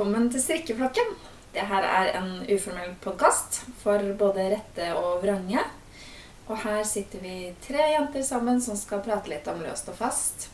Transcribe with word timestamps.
Velkommen 0.00 0.30
til 0.32 0.40
Strikkeflokken. 0.40 1.10
Det 1.52 1.60
her 1.68 1.84
er 1.84 2.06
en 2.16 2.28
uformell 2.48 2.94
podkast 3.04 3.58
for 3.82 4.00
både 4.16 4.46
rette 4.54 4.86
og 4.96 5.18
vrange. 5.20 5.60
Og 6.46 6.56
her 6.62 6.78
sitter 6.88 7.20
vi 7.20 7.50
tre 7.60 7.90
jenter 7.90 8.24
sammen 8.24 8.62
som 8.64 8.78
skal 8.80 9.02
prate 9.04 9.28
litt 9.28 9.50
om 9.52 9.60
løst 9.60 9.90
og 9.92 9.98
fast. 9.98 10.46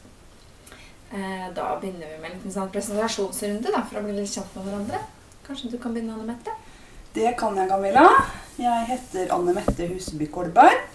Eh, 1.12 1.44
Da 1.54 1.68
begynner 1.78 2.10
vi 2.10 2.16
med 2.24 2.32
en 2.32 2.34
liten 2.40 2.54
sånn 2.56 2.72
presentasjonsrunde 2.74 3.70
da, 3.70 3.84
for 3.86 4.00
å 4.00 4.02
bli 4.08 4.16
litt 4.16 4.34
kjent 4.34 4.50
med 4.58 4.66
hverandre. 4.66 5.04
Kanskje 5.46 5.70
du 5.70 5.78
kan 5.78 5.94
begynne, 5.94 6.18
Anne 6.18 6.26
Mette? 6.32 6.56
Det 7.14 7.36
kan 7.38 7.54
jeg, 7.54 7.70
Camilla. 7.70 8.08
Jeg 8.58 8.90
heter 8.90 9.30
Anne 9.38 9.54
Mette 9.54 9.86
Huseby 9.92 10.26
Kolberg. 10.26 10.90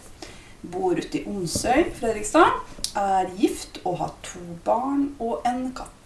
Bor 0.75 0.99
ute 0.99 1.21
i 1.21 1.23
Onsøy, 1.23 1.87
Fredrikstad. 2.01 2.59
Er 2.99 3.31
gift 3.39 3.79
og 3.85 3.97
har 4.03 4.13
to 4.27 4.43
barn 4.67 5.13
og 5.21 5.39
en 5.47 5.69
katt. 5.71 6.00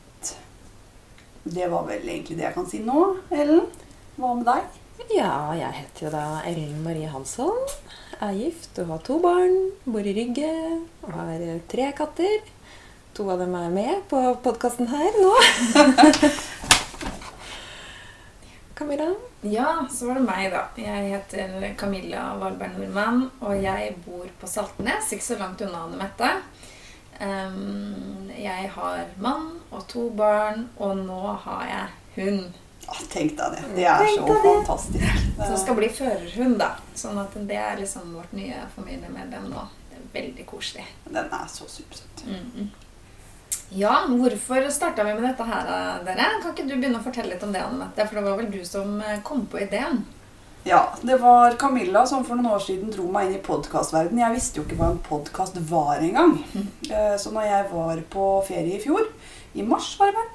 Det 1.46 1.68
var 1.70 1.84
vel 1.86 2.02
egentlig 2.10 2.40
det 2.40 2.48
jeg 2.48 2.56
kan 2.56 2.66
si 2.66 2.80
nå. 2.82 3.02
Ellen, 3.30 3.68
hva 4.18 4.32
med 4.34 4.48
deg? 4.48 4.82
Ja, 5.14 5.54
jeg 5.54 5.76
heter 5.76 6.08
jo 6.08 6.10
da 6.16 6.24
Ellen 6.50 6.80
Marie 6.82 7.06
Hansson. 7.12 7.60
Er 8.18 8.34
gift 8.34 8.80
og 8.82 8.90
har 8.90 9.04
to 9.06 9.20
barn. 9.22 9.54
Bor 9.86 10.02
i 10.02 10.16
Rygge 10.18 10.50
og 11.06 11.12
har 11.14 11.36
eh, 11.38 11.60
tre 11.70 11.92
katter. 11.94 12.50
To 13.14 13.28
av 13.30 13.44
dem 13.44 13.54
er 13.60 13.70
med 13.76 14.02
på 14.10 14.24
podkasten 14.42 14.90
her 14.90 15.20
nå. 15.22 15.34
Camilla? 18.76 19.12
Ja, 19.46 19.86
så 19.94 20.10
var 20.10 20.18
det 20.18 20.26
meg, 20.26 20.50
da. 20.52 20.66
Jeg 20.82 21.14
heter 21.14 21.54
Camilla 21.78 22.32
Valberg 22.42 22.74
Nordmann, 22.80 23.28
og 23.46 23.54
jeg 23.62 23.94
bor 24.04 24.26
på 24.42 24.50
Saltnes, 24.50 25.14
ikke 25.14 25.30
så 25.30 25.38
langt 25.40 25.62
unna 25.62 25.86
Anne 25.86 26.02
Mette. 26.02 26.32
Ehm, 27.24 28.30
jeg 28.36 28.70
har 28.76 29.06
mann 29.22 29.52
og 29.72 29.88
to 29.92 30.10
barn, 30.16 30.70
og 30.78 30.98
nå 31.06 31.20
har 31.46 31.66
jeg 31.70 31.88
hund. 32.20 32.62
Ah, 32.88 33.00
tenk 33.10 33.34
deg 33.38 33.56
det. 33.56 33.62
Det 33.76 33.86
er 33.90 33.98
Tenk 34.04 34.20
så 34.20 34.26
deg 34.28 34.44
det. 34.44 34.54
fantastisk. 34.60 35.22
Som 35.48 35.58
skal 35.58 35.76
bli 35.80 35.90
førerhund, 35.90 36.58
da. 36.62 36.72
Sånn 36.96 37.18
at 37.22 37.34
det 37.50 37.58
er 37.58 37.80
liksom 37.82 38.12
vårt 38.14 38.34
nye 38.38 38.60
familiemedlem 38.76 39.48
nå. 39.50 39.64
Det 39.90 39.98
er 40.02 40.10
veldig 40.22 40.46
koselig. 40.50 40.86
Den 41.08 41.32
er 41.34 41.48
så 41.52 41.68
supersøt. 41.70 42.26
Mhm. 42.30 42.70
Ja, 43.76 44.04
hvorfor 44.08 44.68
starta 44.72 45.04
vi 45.08 45.14
med 45.18 45.24
dette 45.26 45.44
her, 45.50 45.70
dere? 46.06 46.28
Kan 46.44 46.52
ikke 46.54 46.68
du 46.70 46.76
begynne 46.76 47.00
å 47.00 47.04
fortelle 47.04 47.32
litt 47.34 47.44
om 47.44 47.52
det, 47.56 47.64
Anne 47.66 47.80
Mette? 47.82 48.06
For 48.06 48.20
det 48.20 48.24
var 48.28 48.38
vel 48.38 48.52
du 48.54 48.60
som 48.68 49.00
eh, 49.02 49.18
kom 49.26 49.48
på 49.50 49.58
ideen? 49.64 50.04
Ja, 50.68 50.90
det 51.02 51.18
var 51.18 51.52
Camilla 51.52 52.06
som 52.10 52.24
for 52.26 52.36
noen 52.40 52.50
år 52.56 52.62
siden 52.66 52.90
dro 52.94 53.06
meg 53.14 53.28
inn 53.30 53.36
i 53.38 53.42
podkastverdenen. 53.46 54.24
Jeg 54.24 54.34
visste 54.34 54.58
jo 54.60 54.64
ikke 54.66 54.78
hva 54.80 54.88
en 54.96 55.02
podkast 55.06 55.60
var 55.70 56.00
engang. 56.02 56.40
Eh, 56.90 57.18
Så 57.22 57.30
når 57.34 57.46
jeg 57.46 57.68
var 57.72 58.02
på 58.10 58.26
ferie 58.48 58.80
i 58.80 58.82
fjor, 58.82 59.06
i 59.54 59.62
mars 59.64 59.92
var 60.00 60.10
det 60.10 60.18
vel, 60.18 60.32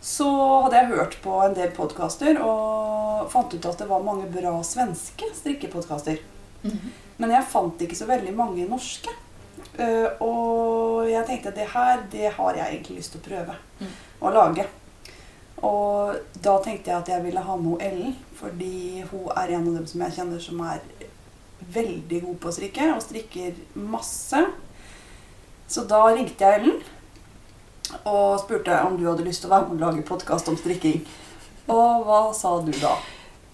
så 0.00 0.30
hadde 0.64 0.78
jeg 0.80 0.90
hørt 0.94 1.18
på 1.22 1.34
en 1.44 1.54
del 1.58 1.74
podkaster 1.76 2.40
og 2.40 3.28
fant 3.30 3.52
ut 3.52 3.66
at 3.68 3.78
det 3.82 3.88
var 3.90 4.00
mange 4.02 4.30
bra 4.32 4.54
svenske 4.64 5.28
strikkepodkaster. 5.36 6.22
Men 7.20 7.30
jeg 7.36 7.44
fant 7.52 7.84
ikke 7.84 7.96
så 8.00 8.08
veldig 8.08 8.32
mange 8.36 8.64
norske. 8.68 9.12
Eh, 9.76 10.08
Og 10.24 11.04
jeg 11.08 11.26
tenkte 11.26 11.48
at 11.52 11.54
det 11.60 11.68
her, 11.68 12.00
det 12.10 12.32
har 12.32 12.54
jeg 12.56 12.66
egentlig 12.80 12.96
lyst 13.02 13.12
til 13.12 13.20
å 13.20 13.28
prøve 13.28 13.56
Mm. 13.80 13.92
å 14.22 14.30
lage. 14.32 14.64
Og 15.66 16.16
da 16.40 16.56
tenkte 16.64 16.90
jeg 16.90 17.02
at 17.02 17.10
jeg 17.12 17.24
ville 17.26 17.42
ha 17.44 17.56
med 17.60 17.82
Ellen, 17.84 18.14
fordi 18.38 19.04
hun 19.10 19.28
er 19.36 19.52
en 19.56 19.66
av 19.68 19.76
dem 19.80 19.86
som 19.88 20.04
jeg 20.06 20.16
kjenner 20.16 20.40
som 20.40 20.62
er 20.64 20.80
veldig 21.74 22.22
god 22.24 22.38
på 22.40 22.48
å 22.48 22.54
strikke, 22.56 22.88
og 22.94 23.04
strikker 23.04 23.58
masse. 23.76 24.40
Så 25.70 25.84
da 25.90 26.06
ringte 26.08 26.46
jeg 26.46 26.62
Ellen 26.62 26.80
og 28.06 28.38
spurte 28.40 28.76
om 28.86 28.96
du 28.96 29.04
hadde 29.08 29.26
lyst 29.26 29.42
til 29.42 29.50
å 29.50 29.56
være 29.56 29.68
med 29.68 29.80
og 29.80 29.86
lage 29.88 30.06
podkast 30.06 30.48
om 30.50 30.58
strikking. 30.58 31.02
Og 31.70 32.06
hva 32.06 32.20
sa 32.34 32.56
du 32.64 32.72
da? 32.78 32.94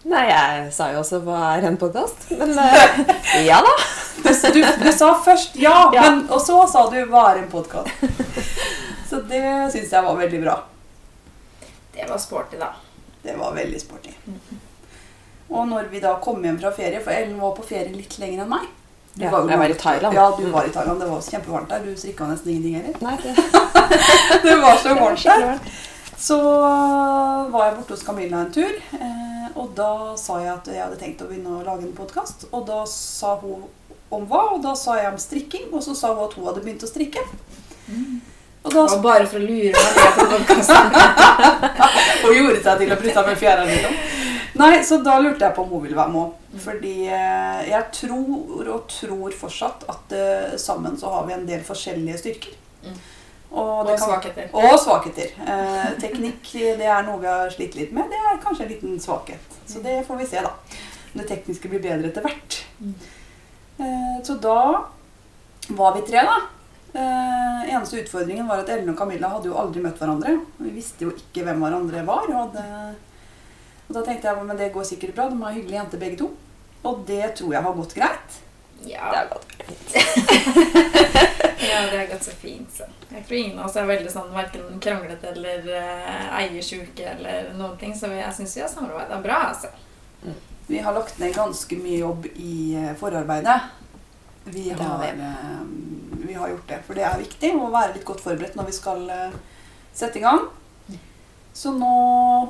Nei, 0.06 0.26
jeg 0.28 0.68
sa 0.76 0.92
jo 0.92 1.00
også 1.00 1.18
hva 1.24 1.56
er 1.56 1.66
en 1.66 1.78
podkast. 1.80 2.28
Men 2.38 2.54
eh, 2.62 3.46
ja 3.48 3.62
da. 3.64 3.76
Du, 4.26 4.32
du, 4.32 4.62
du 4.80 4.88
sa 4.96 5.10
først 5.22 5.58
ja, 5.60 5.90
Ja. 5.94 6.06
Men, 6.06 6.22
og 6.32 6.40
så 6.40 6.56
sa 6.70 6.86
du 6.90 6.96
'hva 7.04 7.26
er 7.30 7.42
en 7.42 7.50
podkast'? 7.52 7.92
Så 9.10 9.20
det 9.28 9.42
syns 9.70 9.92
jeg 9.92 10.02
var 10.02 10.16
veldig 10.18 10.40
bra. 10.42 10.54
Det 11.96 12.08
var 12.08 12.18
sporty, 12.20 12.58
da. 12.60 12.72
Det 13.22 13.36
var 13.36 13.54
veldig 13.56 13.80
sporty. 13.80 14.12
Og 15.48 15.68
når 15.68 15.88
vi 15.90 16.00
da 16.02 16.16
kom 16.22 16.42
hjem 16.44 16.58
fra 16.60 16.72
ferie, 16.74 17.00
for 17.02 17.14
Ellen 17.14 17.38
var 17.40 17.54
på 17.56 17.64
ferie 17.66 17.94
litt 17.94 18.18
lenger 18.18 18.44
enn 18.44 18.50
meg 18.50 18.66
Du 19.14 19.24
Ja, 19.24 19.30
jo 19.30 19.48
jeg 19.48 19.58
var 19.58 19.72
i 19.72 19.76
Thailand. 19.80 20.14
Ja, 20.18 20.24
du 20.36 20.48
var 20.52 20.66
i 20.68 20.72
Thailand. 20.74 21.00
Det 21.00 21.08
var 21.08 21.20
også 21.20 21.36
kjempevarmt 21.36 21.70
der. 21.72 21.84
Du 21.86 21.96
strikka 21.96 22.26
nesten 22.28 22.52
ingenting 22.52 22.74
heller. 22.76 22.98
Nei, 23.00 23.16
det, 23.22 23.36
Det 24.46 24.56
var 24.60 24.76
så 24.82 24.94
varmt 24.98 25.24
der. 25.24 25.60
Så 26.18 26.36
var 27.52 27.64
jeg 27.66 27.76
borte 27.78 27.94
hos 27.94 28.04
Camilla 28.04 28.42
en 28.42 28.52
tur, 28.52 28.76
eh, 28.98 29.48
og 29.54 29.72
da 29.76 29.90
sa 30.20 30.38
jeg 30.40 30.52
at 30.52 30.70
jeg 30.72 30.80
hadde 30.82 31.00
tenkt 31.00 31.24
å 31.24 31.28
begynne 31.28 31.58
å 31.58 31.64
lage 31.64 31.84
en 31.84 31.96
podkast. 31.96 32.46
Og 32.52 32.64
da 32.68 32.82
sa 32.88 33.34
hun 33.42 33.66
om 34.12 34.24
hva, 34.30 34.42
og 34.54 34.62
da 34.64 34.72
sa 34.78 34.96
jeg 35.00 35.12
om 35.12 35.20
strikking, 35.20 35.68
og 35.72 35.84
så 35.84 35.94
sa 35.96 36.14
hun 36.14 36.24
at 36.24 36.36
hun 36.38 36.48
hadde 36.48 36.64
begynt 36.64 36.84
å 36.86 36.90
strikke. 36.90 37.24
Og 38.66 38.72
da 38.74 38.82
Det 38.82 38.96
var 38.96 39.02
bare 39.04 39.26
for 39.30 39.38
å 39.38 39.46
lure 39.46 39.72
meg 39.72 39.98
med 40.00 40.14
på 40.16 40.26
podkasten. 40.32 40.88
Og 42.26 42.32
gjorde 42.34 42.62
seg 42.64 42.80
til 42.82 42.92
å 42.92 43.00
bryte 43.00 43.26
med 43.28 43.38
fjæra 43.38 43.66
liksom. 43.68 43.98
Nei, 44.56 44.70
så 44.88 44.98
da 45.04 45.18
lurte 45.20 45.44
jeg 45.44 45.54
på 45.54 45.62
om 45.66 45.74
hun 45.74 45.82
ville 45.84 45.98
være 45.98 46.12
med. 46.14 46.60
Fordi 46.64 46.94
eh, 47.12 47.58
jeg 47.68 47.82
tror 47.92 48.70
og 48.72 48.86
tror 48.88 49.34
fortsatt 49.36 49.84
at 49.92 50.14
uh, 50.16 50.54
sammen 50.58 50.96
så 50.98 51.12
har 51.12 51.26
vi 51.28 51.34
en 51.36 51.44
del 51.48 51.60
forskjellige 51.66 52.22
styrker. 52.22 52.56
Mm. 52.86 52.96
Og, 53.50 53.68
Og 53.68 53.90
kan- 53.92 54.00
svakheter. 54.00 54.48
Og 54.56 54.78
svakheter. 54.82 55.30
Eh, 55.46 55.92
teknikk 56.02 56.50
det 56.80 56.88
er 56.88 57.04
noe 57.06 57.20
vi 57.22 57.28
har 57.30 57.52
slitt 57.54 57.76
litt 57.78 57.92
med. 57.94 58.10
Det 58.10 58.18
er 58.18 58.42
kanskje 58.42 58.66
en 58.66 58.72
liten 58.72 58.98
svakhet. 59.00 59.54
Så 59.68 59.84
det 59.84 60.00
får 60.08 60.18
vi 60.22 60.26
se, 60.32 60.42
da. 60.42 60.50
Om 61.12 61.22
det 61.22 61.28
tekniske 61.30 61.70
blir 61.70 61.84
bedre 61.84 62.10
etter 62.10 62.26
hvert. 62.26 62.58
Mm. 62.80 62.96
Eh, 63.78 64.18
så 64.26 64.36
da 64.42 64.58
var 65.68 65.94
vi 65.94 66.04
tre, 66.10 66.24
da. 66.26 66.40
Eh, 66.92 67.74
eneste 67.74 68.00
utfordringen 68.00 68.48
var 68.48 68.62
at 68.62 68.70
Ellen 68.72 68.92
og 68.92 68.98
Camilla 68.98 69.28
hadde 69.34 69.50
jo 69.50 69.58
aldri 69.60 69.82
møtt 69.84 70.00
hverandre. 70.00 70.38
Vi 70.60 70.72
visste 70.76 71.06
jo 71.06 71.12
ikke 71.16 71.44
hvem 71.46 71.62
hverandre 71.64 72.06
var. 72.06 72.30
Og, 72.30 72.56
det, 72.56 72.64
og 73.88 73.98
da 73.98 74.04
tenkte 74.06 74.30
jeg 74.30 74.48
men 74.48 74.60
det 74.60 74.72
går 74.74 74.88
sikkert 74.88 75.16
bra. 75.18 75.28
De 75.30 75.38
er 75.40 75.56
hyggelige 75.58 75.80
jenter 75.80 76.02
begge 76.02 76.20
to. 76.22 76.32
Og 76.86 77.06
det 77.08 77.34
tror 77.38 77.56
jeg 77.56 77.66
har 77.66 77.78
gått 77.80 77.96
greit. 77.96 78.42
Ja. 78.86 79.10
Det 79.10 79.18
har 79.18 79.28
gått 79.32 79.52
fint. 79.52 79.94
ja, 81.70 81.78
det 81.90 81.98
har 81.98 82.06
gått 82.10 82.24
så 82.24 82.30
fint, 82.30 82.72
så. 82.72 82.84
Jeg 83.10 83.24
tror 83.26 83.38
ingen 83.38 83.58
av 83.58 83.70
oss 83.70 83.78
er 83.80 83.88
veldig 83.88 84.12
sånn 84.12 84.34
verken 84.34 84.80
kranglete 84.82 85.32
eller 85.32 85.64
uh, 85.70 86.26
eiersjuke 86.42 87.06
eller 87.16 87.50
noen 87.56 87.78
ting, 87.80 87.96
så 87.96 88.10
jeg 88.12 88.34
syns 88.36 88.56
vi 88.58 88.62
har 88.62 88.70
samarbeida 88.70 89.18
bra, 89.24 89.40
altså. 89.50 89.72
Vi 90.66 90.78
har 90.82 90.94
lagt 90.94 91.18
ned 91.22 91.34
ganske 91.34 91.78
mye 91.78 91.98
jobb 92.00 92.26
i 92.34 92.74
eh, 92.74 92.94
forarbeidet. 92.98 93.54
Vi 94.46 94.70
har 94.70 94.98
vi. 95.02 95.08
eh, 95.26 95.64
vi 96.26 96.34
har 96.34 96.48
gjort 96.52 96.68
det. 96.70 96.78
For 96.86 96.94
det 96.98 97.04
er 97.06 97.18
viktig 97.18 97.52
å 97.58 97.68
være 97.72 97.94
litt 97.96 98.04
godt 98.08 98.22
forberedt 98.24 98.56
når 98.58 98.68
vi 98.70 98.74
skal 98.76 99.04
eh, 99.10 99.34
sette 99.96 100.20
i 100.20 100.24
gang. 100.24 100.46
Så 101.56 101.72
nå 101.72 101.90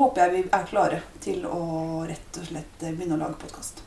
håper 0.01 0.25
jeg 0.25 0.33
vi 0.35 0.41
er 0.51 0.65
klare 0.67 1.01
til 1.23 1.45
å 1.47 1.61
rett 2.09 2.39
og 2.41 2.49
slett 2.49 2.81
begynne 2.83 3.15
å 3.15 3.21
lage 3.21 3.39
podkast. 3.39 3.83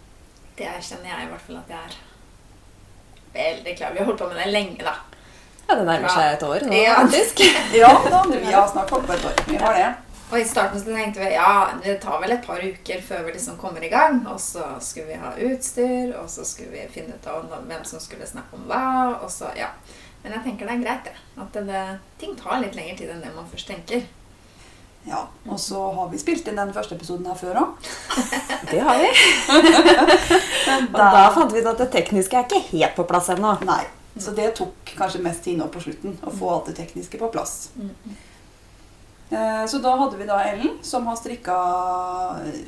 Det 0.55 0.69
kjenner 0.83 1.11
jeg 1.11 1.25
i 1.27 1.29
hvert 1.33 1.43
fall 1.47 1.57
at 1.59 1.73
jeg 1.73 1.89
er. 1.89 1.97
Veldig 3.33 3.73
klar. 3.77 3.91
Vi 3.93 3.99
har 3.99 4.07
holdt 4.09 4.21
på 4.23 4.29
med 4.31 4.39
det 4.41 4.49
lenge, 4.53 4.79
da. 4.83 4.95
Ja, 5.69 5.75
det 5.77 5.83
nærmer 5.85 6.09
seg 6.09 6.31
et 6.33 6.43
år 6.47 6.63
nå, 6.65 6.73
Ja. 6.73 6.95
faktisk. 7.03 7.43
Ja 7.83 7.91
da, 8.09 8.23
vi 8.31 8.39
har 8.51 8.67
snart 8.71 8.89
holdt 8.95 9.05
på 9.11 9.13
et 9.13 9.25
år. 9.29 9.43
Vi 9.51 9.59
har 9.61 9.75
det. 9.77 9.89
Og 10.29 10.37
i 10.37 10.45
starten 10.45 10.77
så 10.77 10.93
tenkte 10.93 11.23
vi 11.23 11.31
ja, 11.33 11.71
det 11.81 11.95
tar 12.03 12.19
vel 12.21 12.35
et 12.35 12.45
par 12.45 12.61
uker 12.61 13.01
før 13.01 13.23
vi 13.25 13.33
liksom 13.33 13.57
kommer 13.57 13.81
i 13.85 13.89
gang. 13.89 14.21
Og 14.29 14.37
så 14.41 14.75
skulle 14.83 15.09
vi 15.09 15.17
ha 15.21 15.33
utstyr, 15.49 16.13
og 16.19 16.29
så 16.29 16.45
skulle 16.45 16.75
vi 16.75 16.85
finne 16.93 17.17
ut 17.17 17.27
av 17.31 17.49
hvem 17.49 17.81
som 17.87 18.01
skulle 18.03 18.29
snakke 18.29 18.59
om 18.59 18.67
hva. 18.69 19.17
og 19.23 19.31
så, 19.33 19.49
ja. 19.57 19.71
Men 20.21 20.35
jeg 20.35 20.45
tenker 20.45 20.67
det 20.69 20.75
er 20.75 20.83
greit, 20.83 21.09
det. 21.09 21.15
At 21.39 21.53
det, 21.55 21.65
det, 21.71 21.83
ting 22.21 22.35
tar 22.37 22.61
litt 22.61 22.77
lengre 22.77 22.97
tid 22.99 23.13
enn 23.13 23.23
det 23.23 23.33
man 23.33 23.49
først 23.49 23.71
tenker. 23.71 24.05
Ja, 25.07 25.23
Og 25.47 25.59
så 25.63 25.79
har 25.95 26.09
vi 26.11 26.19
spilt 26.19 26.47
inn 26.51 26.59
den 26.59 26.73
første 26.75 26.97
episoden 26.97 27.25
her 27.25 27.37
før 27.39 27.61
òg. 27.61 27.91
Det 28.69 28.81
har 28.83 28.99
vi. 28.99 29.07
Og 29.55 30.97
da 30.99 31.29
fant 31.33 31.53
vi 31.55 31.63
ut 31.63 31.69
at 31.71 31.79
det 31.79 31.87
tekniske 31.95 32.35
er 32.35 32.43
ikke 32.45 32.59
helt 32.67 32.97
på 32.99 33.05
plass 33.09 33.31
ennå. 33.33 33.55
Nei. 33.65 33.81
Så 34.19 34.35
det 34.35 34.51
tok 34.59 34.91
kanskje 34.97 35.23
mest 35.23 35.41
tid 35.47 35.57
nå 35.57 35.69
på 35.71 35.81
slutten. 35.81 36.17
Å 36.21 36.33
få 36.35 36.51
alt 36.51 36.69
det 36.69 36.75
tekniske 36.81 37.17
på 37.17 37.31
plass. 37.33 37.69
Eh, 37.79 38.19
Så 39.29 39.77
da 39.83 39.95
hadde 39.99 40.17
vi 40.17 40.25
da 40.25 40.39
Ellen, 40.49 40.77
som 40.81 41.05
har 41.07 41.15
strikka 41.19 41.57
eh, 42.45 42.63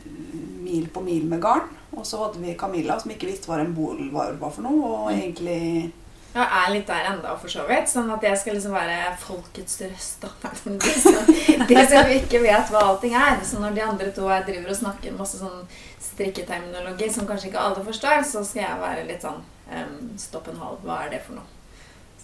mil 0.61 0.87
på 0.93 1.01
mil 1.01 1.25
med 1.25 1.41
garn. 1.41 1.69
Og 1.97 2.05
så 2.07 2.19
hadde 2.21 2.39
vi 2.39 2.53
Camilla, 2.55 2.99
som 2.99 3.11
ikke 3.11 3.27
visste 3.27 3.49
hva 3.49 3.57
en 3.59 3.73
bol 3.75 3.97
var, 4.13 4.37
for 4.39 4.61
noe. 4.61 4.83
Og 4.85 5.09
Mm. 5.11 5.17
egentlig 5.21 5.91
Jeg 6.33 6.47
er 6.47 6.71
litt 6.71 6.87
der 6.87 7.07
enda, 7.11 7.35
for 7.35 7.51
så 7.51 7.65
vidt. 7.67 7.89
Sånn 7.91 8.09
at 8.13 8.21
jeg 8.23 8.37
skal 8.37 8.53
liksom 8.55 8.71
være 8.71 9.17
folkets 9.19 9.81
røst. 9.81 10.21
De 11.67 11.81
som, 11.87 12.07
ikke 12.15 12.39
vet 12.39 12.71
hva 12.71 12.85
allting 12.87 13.13
er. 13.13 13.41
Så 13.43 13.59
når 13.59 13.75
de 13.75 13.81
andre 13.83 14.11
to 14.15 14.29
her 14.29 14.45
driver 14.47 14.69
og 14.69 14.77
snakker 14.79 15.17
masse 15.17 15.41
sånn 15.41 15.65
strikketerminologi 15.99 17.09
som 17.11 17.27
kanskje 17.27 17.49
ikke 17.51 17.59
alle 17.59 17.83
forstår, 17.83 18.23
så 18.23 18.45
skal 18.47 18.63
jeg 18.63 18.79
være 18.79 19.07
litt 19.09 19.25
sånn 19.25 19.41
um, 19.73 19.97
Stopp 20.17 20.47
en 20.47 20.61
halv, 20.61 20.79
hva 20.85 21.01
er 21.05 21.09
det 21.17 21.21
for 21.25 21.35
noe? 21.35 21.43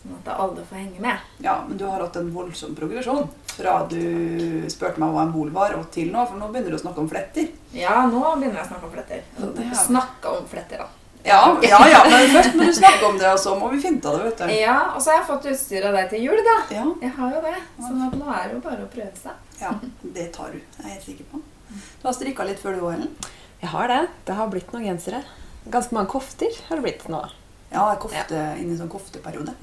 Sånn 0.08 0.20
at 0.24 0.40
alle 0.40 0.64
får 0.64 0.78
henge 0.80 1.02
med. 1.04 1.24
Ja, 1.44 1.58
men 1.68 1.78
du 1.78 1.84
har 1.86 2.00
hatt 2.00 2.16
en 2.16 2.30
voldsom 2.34 2.76
progresjon. 2.78 3.28
fra 3.58 3.74
du 3.90 4.68
spurte 4.70 5.02
meg 5.02 5.12
hva 5.12 5.24
en 5.26 5.32
bol 5.34 5.50
var, 5.50 5.74
og 5.76 5.90
til 5.92 6.12
nå, 6.14 6.22
for 6.30 6.38
nå 6.40 6.48
begynner 6.54 6.72
du 6.72 6.78
å 6.78 6.84
snakke 6.84 7.02
om 7.02 7.10
fletter. 7.10 7.50
Ja, 7.74 8.06
nå 8.08 8.22
begynner 8.38 8.62
jeg 8.62 8.68
å 8.68 8.70
snakke 8.70 8.86
om 8.88 8.94
fletter. 8.94 9.24
Ja, 9.42 9.74
Snakke 9.82 10.34
om 10.38 10.46
fletter, 10.48 10.84
da. 10.86 10.88
Ja, 11.28 11.42
ja, 11.66 11.80
ja, 11.92 12.04
men 12.08 12.30
først 12.32 12.54
må 12.56 12.68
du 12.70 12.74
snakke 12.78 13.08
om 13.10 13.18
det, 13.20 13.28
og 13.34 13.40
så 13.42 13.56
må 13.60 13.68
vi 13.74 13.82
finne 13.84 14.00
av 14.08 14.16
det, 14.16 14.30
vet 14.30 14.44
du. 14.46 14.54
Ja, 14.56 14.78
og 14.94 15.02
så 15.02 15.12
har 15.12 15.18
jeg 15.20 15.28
fått 15.28 15.48
utstyr 15.52 15.88
av 15.90 15.98
deg 15.98 16.12
til 16.14 16.24
jul, 16.24 16.40
da. 16.46 16.56
Ja, 16.78 16.86
Jeg 17.02 17.12
har 17.18 17.34
jo 17.34 17.42
det. 17.44 17.56
Sånn 17.82 18.06
nå 18.22 18.30
er 18.32 18.46
det 18.46 18.54
jo 18.54 18.62
bare 18.70 18.86
å 18.86 18.92
prøve 18.94 19.12
seg. 19.18 19.42
ja, 19.60 19.74
det 20.04 20.30
tar 20.38 20.54
du. 20.54 20.62
Jeg 20.62 20.86
er 20.86 20.94
helt 20.94 21.10
sikker 21.10 21.28
på. 21.34 21.42
Du 21.74 22.08
har 22.08 22.16
strikka 22.16 22.46
litt 22.48 22.62
før 22.62 22.78
du 22.78 22.86
òg, 22.86 22.94
Ellen? 22.94 23.34
Jeg 23.60 23.74
har 23.74 23.92
det. 23.92 24.00
Det 24.30 24.38
har 24.38 24.48
blitt 24.54 24.72
noen 24.72 24.86
gensere. 24.86 25.24
Ganske 25.68 25.98
mange 25.98 26.14
kofter 26.14 26.54
har 26.70 26.80
det 26.80 26.86
blitt 26.86 27.08
nå. 27.12 27.26
Ja, 27.74 27.90
kofte, 28.00 28.38
ja. 28.38 28.54
inni 28.62 28.78
sånn 28.80 28.92
kofteperiode. 28.92 29.58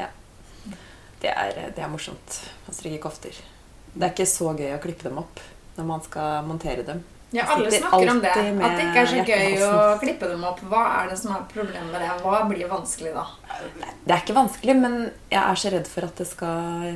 Det 1.24 1.32
er, 1.32 1.72
det 1.72 1.80
er 1.80 1.88
morsomt 1.88 2.38
å 2.68 2.74
strikke 2.74 3.00
kofter. 3.06 3.36
Det 3.94 4.02
er 4.02 4.12
ikke 4.12 4.28
så 4.28 4.50
gøy 4.52 4.74
å 4.74 4.80
klippe 4.82 5.08
dem 5.08 5.20
opp 5.22 5.40
når 5.78 5.86
man 5.88 6.02
skal 6.04 6.44
montere 6.46 6.84
dem. 6.86 7.00
Ja, 7.34 7.46
alle 7.50 7.70
snakker 7.72 8.10
om 8.12 8.20
det. 8.22 8.30
At 8.30 8.76
det 8.76 8.84
ikke 8.84 9.00
er 9.00 9.08
så 9.10 9.22
gøy 9.26 9.62
å 9.66 9.70
klippe 10.02 10.28
dem 10.30 10.44
opp. 10.46 10.60
Hva 10.70 10.82
er 11.00 11.08
det 11.10 11.16
som 11.18 11.32
er 11.34 11.46
problemet 11.50 11.88
med 11.90 12.04
det? 12.04 12.10
Hva 12.22 12.42
blir 12.50 12.68
vanskelig 12.70 13.14
da? 13.16 13.24
Det 14.04 14.12
er 14.12 14.20
ikke 14.20 14.36
vanskelig, 14.36 14.76
men 14.84 15.00
jeg 15.32 15.40
er 15.40 15.62
så 15.62 15.72
redd 15.74 15.90
for 15.90 16.06
at 16.06 16.20
det 16.20 16.28
skal 16.30 16.92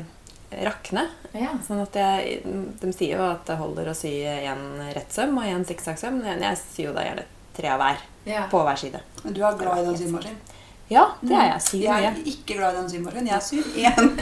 rakne. 0.69 1.09
Ja. 1.33 1.57
Sånn 1.67 1.83
at 1.83 1.97
jeg, 1.99 2.39
De 2.81 2.93
sier 2.95 3.17
jo 3.17 3.25
at 3.33 3.49
det 3.49 3.59
holder 3.59 3.91
å 3.91 3.97
sy 3.97 4.13
én 4.29 4.63
rett 4.95 5.11
søm 5.15 5.41
og 5.41 5.49
én 5.49 5.67
sikksakksøm. 5.67 6.21
Men 6.23 6.45
jeg 6.47 6.61
syr 6.61 6.91
jo 6.91 6.95
da 7.01 7.09
gjerne 7.09 7.27
tre 7.59 7.73
av 7.75 7.83
hver 7.83 8.07
ja. 8.29 8.47
på 8.53 8.63
hver 8.63 8.79
side. 8.79 9.03
Men 9.25 9.35
du 9.35 9.43
er 9.43 9.59
glad 9.59 9.83
i 9.83 9.89
den 9.89 9.99
symaskinen? 10.05 10.48
Ja, 10.89 11.05
det 11.21 11.35
er 11.37 11.49
jeg. 11.51 11.63
Syr 11.67 11.83
Jeg 11.85 12.05
er 12.09 12.21
ikke 12.33 12.55
glad 12.57 12.75
i 12.75 12.79
den 12.79 12.91
symaskinen. 12.91 13.27
Jeg 13.29 13.43
syr 13.45 13.65
én. 13.85 14.13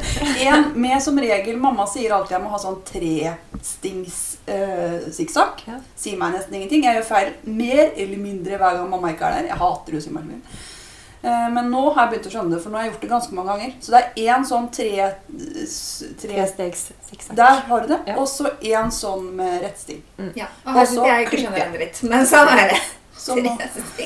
En 0.48 0.64
med 0.82 1.02
som 1.02 1.18
regel 1.22 1.60
Mamma 1.62 1.86
sier 1.90 2.14
alltid 2.16 2.36
jeg 2.36 2.42
må 2.42 2.50
ha 2.50 2.58
sånn 2.62 2.80
trestings 2.88 4.16
øh, 4.50 4.96
sikksakk. 5.14 5.62
Ja. 5.70 5.78
Sier 5.98 6.18
meg 6.18 6.34
nesten 6.34 6.58
ingenting. 6.58 6.86
Jeg 6.88 6.98
gjør 6.98 7.10
feil 7.12 7.34
mer 7.46 7.84
eller 7.94 8.18
mindre 8.18 8.58
hver 8.58 8.80
gang 8.80 8.90
mamma 8.90 9.14
ikke 9.14 9.28
er 9.30 9.38
der. 9.40 9.52
Jeg 9.52 9.62
hater 9.62 9.98
jo 9.98 10.02
symaskinen 10.08 10.40
min. 10.40 10.58
Eh, 11.26 11.46
men 11.52 11.70
nå 11.70 11.80
har 11.90 12.04
jeg 12.04 12.12
begynt 12.12 12.28
å 12.28 12.34
skjønne 12.34 12.54
det, 12.54 12.60
for 12.62 12.70
nå 12.70 12.78
har 12.78 12.84
jeg 12.86 12.92
gjort 12.92 13.06
det 13.06 13.10
ganske 13.10 13.38
mange 13.38 13.54
ganger. 13.54 13.72
Så 13.82 13.94
det 13.94 14.02
er 14.02 14.34
én 14.34 14.44
sånn 14.46 14.68
tre, 14.74 14.90
tre 16.20 16.34
Trestegs 16.34 16.84
sikksakk. 17.08 17.38
Der 17.38 17.64
har 17.70 17.82
du 17.82 17.90
det. 17.94 18.02
Ja. 18.10 18.18
Og 18.20 18.28
så 18.30 18.52
én 18.60 18.92
sånn 18.94 19.32
med 19.38 19.58
rettsting. 19.64 20.04
ja. 20.38 20.50
Og 20.66 20.78
her 20.78 20.86
sitter 20.90 21.10
jeg 21.12 21.26
ikke 21.26 21.42
skjønner 21.42 21.58
det 21.58 21.66
en 21.66 21.76
dritt. 21.80 22.02
Men 22.12 22.28
sånn 22.30 22.52
er 22.52 22.74
det. 22.74 22.80
Nå, 23.34 23.56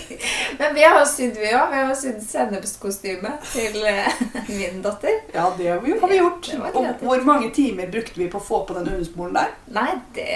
Men 0.59 0.75
vi 0.75 0.83
har 0.85 0.99
jo 1.01 1.07
sydd, 1.07 1.37
vi 1.37 1.51
òg. 1.53 1.71
Vi 1.71 1.77
har 1.83 1.89
jo 1.93 1.97
sydd 2.01 2.23
sennepskostyme 2.25 3.33
til 3.53 3.77
eh, 3.87 4.21
min 4.49 4.81
datter. 4.83 5.21
ja, 5.35 5.47
det 5.59 5.69
har 5.69 5.81
vi, 5.85 5.99
har 6.01 6.09
vi 6.09 6.17
gjort. 6.23 6.51
Og 6.75 7.05
hvor 7.05 7.25
mange 7.29 7.51
timer 7.55 7.87
brukte 7.93 8.19
vi 8.21 8.29
på 8.33 8.39
å 8.41 8.45
få 8.45 8.65
på 8.69 8.75
den 8.81 8.89
hundesporen 8.89 9.35
der? 9.37 9.53
Nei, 9.77 9.91
det, 10.17 10.29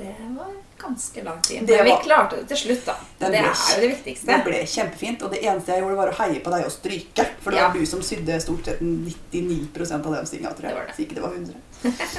det 0.00 0.14
var 0.36 0.52
ganske 0.84 1.22
lang 1.24 1.38
tid. 1.46 1.62
Det 1.68 1.76
Men 1.80 1.84
vi 1.86 1.92
klarte 2.04 2.36
det 2.40 2.48
til 2.50 2.58
slutt, 2.64 2.82
da. 2.88 2.96
Det 3.20 3.28
ble- 3.32 3.40
er 3.44 3.76
jo 3.76 3.80
det 3.84 3.88
viktigste. 3.94 4.26
Det 4.28 4.40
ble 4.44 4.58
kjempefint, 4.68 5.22
og 5.24 5.30
det 5.32 5.40
eneste 5.46 5.72
jeg 5.72 5.80
gjorde, 5.84 5.96
var 6.00 6.10
å 6.12 6.16
heie 6.18 6.40
på 6.44 6.52
deg 6.52 6.66
og 6.66 6.72
stryke. 6.74 7.24
For 7.44 7.50
det 7.54 7.60
Ja. 7.62 7.68
var 7.68 7.78
du 7.78 7.86
som 7.88 8.02
sydde 8.04 8.40
stort 8.42 8.64
sett 8.68 8.80
99% 8.82 10.06
av 10.06 10.12
den 10.18 10.26
stinga, 10.28 10.52
tror 10.52 10.68
jeg. 10.68 10.74
Det 10.74 10.80
var 10.80 10.86
det. 10.90 10.96
Så 10.98 11.02
ikke 11.06 11.14
det 11.14 11.22
var 11.24 11.32
100. 11.32 11.54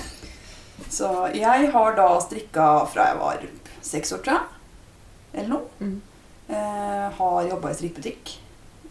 Så 0.95 1.09
jeg 1.35 1.69
har 1.71 1.95
da 1.97 2.07
strikka 2.21 2.65
fra 2.91 3.05
jeg 3.09 3.17
var 3.21 3.45
seks 3.85 4.11
år, 4.15 4.23
tror 4.25 4.33
jeg. 4.39 4.51
Eller 5.35 5.51
noe. 5.51 5.67
Mm. 5.79 6.01
Eh, 6.47 7.05
har 7.19 7.47
jobba 7.49 7.71
i 7.71 7.77
strikkbutikk 7.77 8.35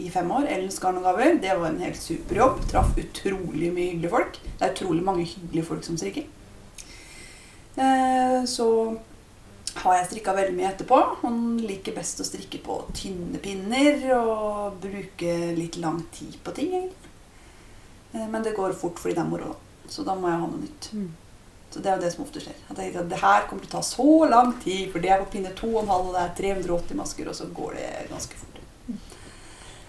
i 0.04 0.10
fem 0.10 0.30
år. 0.34 0.46
Ellens 0.50 0.78
garn 0.82 0.98
og 1.00 1.06
gaver. 1.06 1.38
Det 1.42 1.56
var 1.58 1.70
en 1.70 1.80
helt 1.82 2.00
super 2.02 2.36
jobb. 2.42 2.62
Traff 2.70 2.94
utrolig 3.00 3.72
mye 3.72 3.90
hyggelige 3.92 4.10
folk. 4.14 4.38
Det 4.44 4.66
er 4.68 4.74
utrolig 4.74 5.04
mange 5.06 5.26
hyggelige 5.30 5.66
folk 5.70 5.84
som 5.86 5.96
strikker. 6.00 6.26
Eh, 7.76 8.44
så 8.46 8.68
har 9.82 9.96
jeg 9.98 10.06
strikka 10.10 10.34
veldig 10.36 10.54
mye 10.58 10.70
etterpå. 10.70 10.98
Han 11.24 11.40
liker 11.62 11.96
best 11.96 12.20
å 12.22 12.26
strikke 12.26 12.60
på 12.62 12.76
tynne 12.94 13.40
pinner 13.42 14.04
og 14.20 14.76
bruke 14.82 15.34
litt 15.56 15.78
lang 15.82 16.02
tid 16.14 16.36
på 16.44 16.54
ting. 16.54 16.74
Eh, 18.12 18.26
Men 18.28 18.42
det 18.42 18.54
går 18.56 18.76
fort 18.78 18.98
fordi 19.02 19.14
det 19.16 19.24
er 19.24 19.30
moro. 19.30 19.56
Så 19.88 20.04
da 20.06 20.14
må 20.14 20.30
jeg 20.30 20.40
ha 20.40 20.46
noe 20.46 20.62
nytt. 20.62 20.90
Mm. 20.94 21.10
Så 21.74 21.80
det 21.82 21.90
er 21.90 21.96
jo 21.98 22.02
det 22.04 22.10
som 22.14 22.22
ofte 22.22 22.38
skjer. 22.38 22.54
At 22.70 22.78
jeg 22.78 22.92
tenker 22.92 23.00
at 23.02 23.08
det 23.10 23.18
her 23.18 23.46
kommer 23.50 23.64
til 23.64 23.72
å 23.72 23.74
ta 23.74 23.80
så 23.82 24.04
lang 24.30 24.52
tid, 24.62 24.92
for 24.92 25.02
det 25.02 25.10
er 25.10 25.22
på 25.24 25.32
pinne 25.32 25.50
2,5, 25.58 25.88
og 25.96 26.12
det 26.14 26.20
er 26.22 26.36
380 26.38 26.98
masker, 27.00 27.30
og 27.32 27.34
så 27.34 27.48
går 27.56 27.72
det 27.80 27.88
ganske 28.12 28.38
fort. 28.38 28.60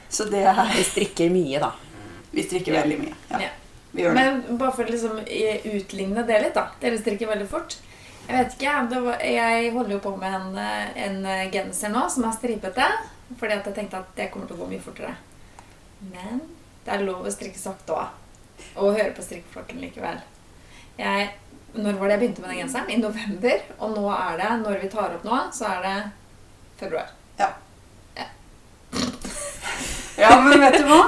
Så 0.09 0.25
det 0.31 0.41
er 0.49 0.63
Vi 0.73 0.83
strikker 0.87 1.29
mye, 1.29 1.59
da. 1.61 1.69
Vi 2.31 2.43
strikker 2.47 2.73
Ja. 2.73 2.81
veldig 2.81 2.97
mye. 3.03 3.13
Ja. 3.29 3.39
Ja. 3.45 3.49
Vi 3.93 4.01
gjør 4.01 4.15
det. 4.15 4.23
Men 4.23 4.57
bare 4.57 4.73
for 4.75 4.83
å 4.83 4.89
liksom 4.95 5.19
eh, 5.27 5.61
utligne 5.77 6.25
det 6.25 6.41
litt, 6.41 6.55
da. 6.57 6.65
Dere 6.81 6.97
strikker 6.97 7.27
veldig 7.27 7.47
fort. 7.47 7.77
Jeg 8.27 8.39
vet 8.39 8.55
ikke, 8.57 8.89
det 8.89 9.01
var, 9.05 9.19
jeg 9.21 9.71
holder 9.75 9.91
jo 9.91 9.99
på 9.99 10.15
med 10.17 10.33
en, 10.33 10.57
eh, 10.57 11.03
en 11.05 11.25
eh, 11.25 11.51
genser 11.53 11.93
nå 11.93 12.09
som 12.09 12.25
er 12.25 12.33
stripete. 12.33 12.87
Fordi 13.37 13.53
at 13.53 13.65
jeg 13.69 13.75
tenkte 13.75 14.01
at 14.01 14.15
det 14.17 14.31
kommer 14.33 14.47
til 14.49 14.57
å 14.57 14.63
gå 14.65 14.71
mye 14.73 14.81
fortere. 14.81 15.13
Men 16.11 16.41
det 16.85 16.93
er 16.93 17.05
lov 17.05 17.25
å 17.25 17.31
strikke 17.33 17.61
sakte 17.61 17.93
òg. 17.93 18.07
Og 18.75 18.95
høre 18.97 19.13
på 19.13 19.21
strikkeflokken 19.25 19.79
likevel. 19.81 20.19
Jeg, 20.99 21.27
når 21.75 21.97
var 21.99 22.07
det 22.07 22.15
jeg 22.15 22.21
begynte 22.23 22.41
med 22.45 22.49
den 22.53 22.59
genseren? 22.63 22.89
I 22.89 22.97
november. 23.01 23.63
Og 23.79 23.95
nå 23.97 24.05
er 24.15 24.37
det, 24.41 24.49
når 24.63 24.79
vi 24.83 24.89
tar 24.93 25.15
opp 25.17 25.25
nå, 25.27 25.39
så 25.55 25.67
er 25.73 25.81
det 25.85 25.95
februar. 26.79 27.11
Ja, 30.17 30.29
men 30.41 30.59
vet 30.61 30.77
du 30.79 30.85
hva? 30.87 31.01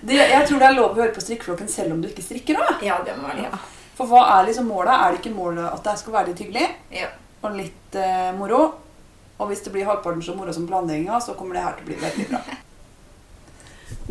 Det, 0.00 0.16
jeg 0.16 0.46
tror 0.48 0.60
det 0.62 0.66
er 0.70 0.76
lov 0.78 0.94
å 0.94 0.96
høre 1.02 1.12
på 1.12 1.20
strikkeflokken 1.20 1.68
selv 1.68 1.92
om 1.92 2.00
du 2.00 2.08
ikke 2.08 2.24
strikker 2.24 2.56
nå. 2.56 2.64
Ja, 2.84 2.96
det 3.04 3.12
må 3.18 3.26
være 3.28 3.44
lov. 3.44 3.58
For 3.98 4.08
hva 4.10 4.22
er 4.38 4.46
liksom 4.48 4.66
målet? 4.72 4.94
Er 4.96 5.12
det 5.12 5.20
ikke 5.20 5.34
målet 5.36 5.66
at 5.68 5.84
det 5.84 5.94
skal 6.00 6.16
være 6.16 6.30
litt 6.32 6.40
hyggelig 6.42 6.64
Ja. 6.96 7.10
og 7.44 7.58
litt 7.58 7.98
eh, 8.00 8.30
moro? 8.38 8.62
Og 9.36 9.50
hvis 9.50 9.60
det 9.66 9.72
blir 9.74 9.84
halvparten 9.86 10.22
så 10.24 10.32
moro 10.38 10.52
som 10.56 10.64
planlegginga, 10.66 11.20
så 11.20 11.34
kommer 11.36 11.58
det 11.58 11.66
her 11.66 11.76
til 11.76 11.84
å 11.84 11.90
bli 11.90 12.00
veldig 12.06 12.26
bra. 12.32 12.40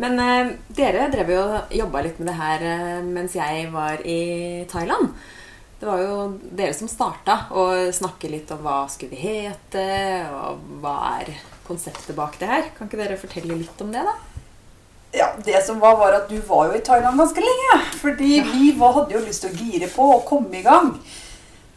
Men 0.02 0.18
eh, 0.18 0.52
dere 0.74 1.08
drev 1.12 1.30
jo 1.30 1.42
jobba 1.84 2.02
litt 2.02 2.18
med 2.18 2.28
det 2.32 2.36
her 2.40 2.64
eh, 2.66 3.00
mens 3.06 3.36
jeg 3.38 3.68
var 3.72 4.02
i 4.04 4.64
Thailand. 4.70 5.12
Det 5.80 5.86
var 5.86 6.00
jo 6.00 6.18
dere 6.56 6.74
som 6.74 6.88
starta 6.88 7.38
å 7.52 7.64
snakke 7.92 8.30
litt 8.32 8.50
om 8.54 8.62
hva 8.64 8.84
skulle 8.90 9.14
vi 9.14 9.26
hete, 9.28 9.84
og 10.32 10.62
hva 10.80 10.94
er 11.20 11.34
konseptet 11.66 12.14
bak 12.16 12.38
det 12.40 12.48
her. 12.48 12.70
Kan 12.76 12.88
ikke 12.88 13.00
dere 13.02 13.18
fortelle 13.20 13.58
litt 13.58 13.82
om 13.84 13.92
det, 13.92 14.04
da? 14.06 14.14
Ja, 15.14 15.28
Det 15.44 15.60
som 15.66 15.78
var, 15.82 15.96
var 16.00 16.16
at 16.16 16.30
du 16.30 16.40
var 16.48 16.70
jo 16.70 16.78
i 16.78 16.82
Thailand 16.82 17.20
ganske 17.20 17.42
lenge. 17.44 17.76
Fordi 18.00 18.30
vi 18.48 18.72
var, 18.78 18.96
hadde 18.96 19.14
jo 19.14 19.22
lyst 19.26 19.44
til 19.44 19.52
å 19.52 19.60
gire 19.60 19.90
på 19.92 20.08
og 20.16 20.24
komme 20.26 20.58
i 20.58 20.64
gang. 20.64 20.94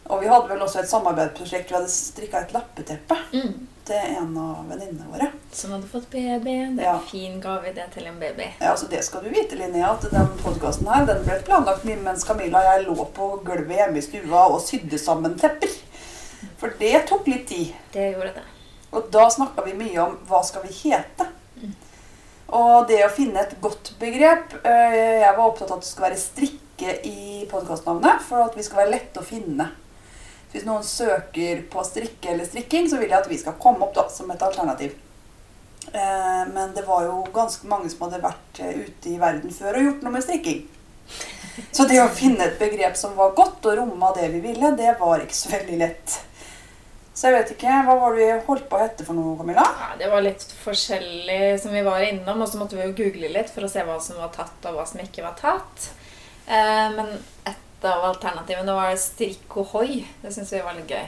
Og 0.08 0.22
vi 0.22 0.30
hadde 0.30 0.48
vel 0.50 0.64
også 0.64 0.80
et 0.82 0.90
samarbeidsprosjekt. 0.90 1.68
Vi 1.70 1.76
hadde 1.76 1.92
strikka 1.92 2.42
et 2.46 2.54
lappeteppe 2.56 3.18
Mm. 3.34 3.66
Til 3.88 4.14
en 4.18 4.36
av 4.42 4.68
venninnene 4.68 5.08
våre. 5.10 5.30
Som 5.54 5.72
hadde 5.74 5.88
fått 5.90 6.10
baby. 6.12 6.54
Det 6.76 6.84
er 6.84 6.88
Ja. 6.90 6.94
en 6.98 7.06
fin 7.08 7.40
gave 7.40 7.72
det 7.74 7.86
til 7.94 8.06
en 8.06 8.18
baby. 8.20 8.50
Ja, 8.60 8.74
så 8.76 8.88
Det 8.88 9.02
skal 9.04 9.22
du 9.24 9.30
vite, 9.30 9.56
Linnea, 9.56 9.90
at 9.94 10.04
den 10.10 10.28
podkasten 10.44 10.86
her 10.92 11.06
den 11.08 11.24
ble 11.24 11.40
planlagt 11.46 11.84
mye 11.88 11.96
mens 12.02 12.24
Camilla 12.24 12.58
og 12.58 12.68
jeg 12.78 12.86
lå 12.86 13.04
på 13.16 13.30
gulvet 13.44 13.76
hjemme 13.76 13.96
i 13.98 14.00
stua 14.04 14.46
og 14.52 14.60
sydde 14.60 14.98
sammen 14.98 15.38
tepper. 15.38 15.68
For 16.58 16.70
det 16.78 17.06
tok 17.08 17.26
litt 17.26 17.48
tid. 17.48 17.74
Det 17.92 18.12
gjorde 18.14 18.34
det. 18.34 18.42
Og 18.92 19.10
da 19.12 19.28
snakka 19.28 19.64
vi 19.66 19.72
mye 19.72 19.98
om 20.04 20.16
hva 20.28 20.42
skal 20.44 20.62
vi 20.62 20.68
hete. 20.72 21.26
Og 22.48 22.86
det 22.88 23.02
å 23.04 23.10
finne 23.12 23.42
et 23.42 23.60
godt 23.60 23.90
begrep 24.00 24.54
eh, 24.64 25.20
Jeg 25.20 25.34
var 25.36 25.50
opptatt 25.50 25.70
av 25.70 25.76
at 25.76 25.84
det 25.84 25.90
skal 25.90 26.06
være 26.06 26.20
strikke 26.22 26.94
i 27.04 27.44
podkastnavnet 27.50 28.22
for 28.24 28.40
at 28.46 28.54
vi 28.56 28.62
skal 28.64 28.84
være 28.84 28.94
lette 28.94 29.20
å 29.20 29.26
finne. 29.26 29.66
Hvis 30.52 30.64
noen 30.64 30.84
søker 30.86 31.60
på 31.70 31.82
strikke 31.84 32.32
eller 32.32 32.48
strikking, 32.48 32.88
så 32.88 33.00
vil 33.00 33.10
jeg 33.12 33.20
at 33.20 33.28
vi 33.28 33.38
skal 33.40 33.58
komme 33.60 33.84
opp 33.84 33.94
da, 33.98 34.06
som 34.12 34.30
et 34.32 34.42
alternativ. 34.42 34.94
Eh, 35.92 36.44
Men 36.54 36.72
det 36.74 36.86
var 36.86 37.04
jo 37.04 37.22
ganske 37.34 37.68
mange 37.68 37.90
som 37.92 38.06
hadde 38.06 38.22
vært 38.24 38.60
eh, 38.64 38.86
ute 38.86 39.12
i 39.12 39.18
verden 39.20 39.52
før 39.52 39.76
og 39.76 39.88
gjort 39.88 40.06
noe 40.06 40.14
med 40.16 40.24
strikking. 40.24 40.64
Så 41.72 41.84
det 41.90 41.98
å 42.00 42.08
finne 42.12 42.44
et 42.46 42.58
begrep 42.60 42.96
som 42.96 43.16
var 43.18 43.34
godt 43.36 43.66
og 43.66 43.78
romma 43.80 44.12
det 44.16 44.28
vi 44.32 44.40
ville, 44.44 44.72
det 44.78 44.94
var 45.00 45.24
ikke 45.24 45.36
så 45.36 45.52
veldig 45.52 45.78
lett. 45.80 46.18
Så 47.18 47.26
jeg 47.26 47.34
vet 47.34 47.48
ikke, 47.56 47.78
Hva 47.82 47.96
var 47.98 48.14
det 48.14 48.20
vi 48.22 48.42
holdt 48.46 48.68
på 48.70 48.78
å 48.78 48.82
hette 48.84 49.04
for 49.06 49.18
noe, 49.18 49.34
Camilla? 49.40 49.64
Ja, 49.66 49.88
det 49.98 50.10
var 50.12 50.22
litt 50.22 50.44
forskjellig 50.62 51.56
som 51.58 51.72
vi 51.74 51.82
var 51.82 52.04
innom, 52.06 52.44
og 52.44 52.48
så 52.50 52.60
måtte 52.60 52.78
vi 52.78 52.84
jo 52.86 52.94
google 53.00 53.32
litt 53.34 53.50
for 53.50 53.66
å 53.66 53.70
se 53.72 53.82
hva 53.82 53.96
som 54.04 54.20
var 54.22 54.30
tatt, 54.36 54.60
og 54.70 54.76
hva 54.78 54.84
som 54.86 55.02
ikke 55.02 55.24
var 55.24 55.34
tatt. 55.40 55.88
Eh, 56.46 56.86
men 56.94 57.10
et 57.48 57.64
av 57.84 58.04
alternativene 58.10 58.74
var 58.74 58.96
strikk 58.98 59.56
og 59.60 59.72
hoi. 59.74 60.02
Det 60.22 60.32
syntes 60.34 60.52
vi 60.56 60.64
var 60.64 60.76
litt 60.78 60.90
gøy. 60.90 61.06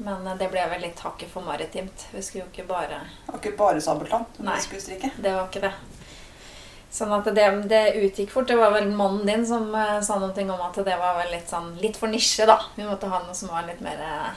Men 0.00 0.26
eh, 0.26 0.36
det 0.40 0.50
ble 0.52 0.64
vel 0.72 0.84
litt 0.86 1.00
hakket 1.04 1.30
for 1.32 1.44
maritimt. 1.46 2.06
Vi 2.14 2.22
skulle 2.24 2.46
jo 2.46 2.50
ikke 2.52 2.68
bare 2.70 3.02
Det 3.04 3.32
var 3.32 3.40
ikke 3.42 3.56
bare 3.58 3.84
Sabeltann 3.84 4.26
Nei. 4.38 4.56
vi 4.56 4.66
skulle 4.66 4.84
strikke. 4.84 5.12
Det 5.20 5.34
var 5.36 5.48
ikke 5.48 5.64
det. 5.66 5.74
Sånn 6.90 7.12
at 7.14 7.28
det, 7.36 7.46
det 7.70 7.82
utgikk 8.02 8.32
fort. 8.34 8.48
Det 8.50 8.58
var 8.58 8.72
vel 8.74 8.88
mannen 8.90 9.26
din 9.28 9.46
som 9.46 9.68
eh, 9.78 10.00
sa 10.02 10.18
noe 10.18 10.46
om 10.46 10.66
at 10.66 10.80
det 10.86 10.98
var 10.98 11.18
vel 11.20 11.34
litt 11.36 11.50
sånn 11.50 11.74
litt 11.82 12.00
for 12.00 12.10
nisje, 12.10 12.48
da. 12.50 12.58
Vi 12.74 12.86
måtte 12.88 13.10
ha 13.12 13.22
noe 13.22 13.36
som 13.36 13.52
var 13.52 13.68
litt 13.68 13.82
mer 13.84 14.00
eh, 14.02 14.30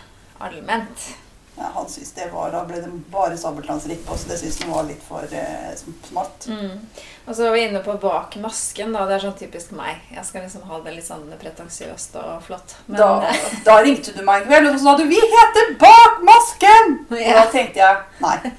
allment. 0.44 1.08
Ja, 1.56 1.70
han 1.74 1.90
syntes 1.90 2.12
det 2.18 2.32
var, 2.34 2.52
Da 2.52 2.64
ble 2.66 2.80
det 2.82 2.92
bare 3.14 3.38
sabeltannstrikk 3.38 4.06
på, 4.06 4.18
så 4.18 4.30
det 4.30 4.40
syntes 4.42 4.62
han 4.64 4.74
var 4.74 4.88
litt 4.90 5.04
for 5.06 5.36
eh, 5.38 5.74
smalt. 6.10 6.48
Mm. 6.50 6.80
Og 7.26 7.36
så 7.36 7.44
var 7.46 7.52
vi 7.56 7.62
inne 7.64 7.80
på 7.80 7.94
bak 8.02 8.36
masken. 8.36 8.92
da, 8.94 9.06
Det 9.08 9.14
er 9.16 9.20
sånn 9.24 9.38
typisk 9.40 9.70
meg. 9.72 9.96
Jeg 10.12 10.26
skal 10.28 10.42
liksom 10.44 10.62
ha 10.68 10.80
det 10.84 10.92
litt 10.98 11.06
sånn 11.08 11.24
pretensiøst 11.40 12.16
og 12.20 12.42
flott. 12.44 12.74
Men 12.88 12.98
Da, 13.00 13.08
eh, 13.30 13.36
da 13.68 13.74
ringte 13.86 14.12
du 14.12 14.20
meg 14.28 14.42
en 14.42 14.48
kveld 14.50 14.68
og 14.68 14.74
så 14.80 14.84
sa 14.84 14.96
du 14.98 15.04
'Vi 15.08 15.20
heter 15.36 15.66
Bak 15.80 16.14
masken!' 16.28 16.92
Og 17.10 17.34
da 17.40 17.46
tenkte 17.52 17.80
jeg 17.80 17.96
nei. 18.20 18.38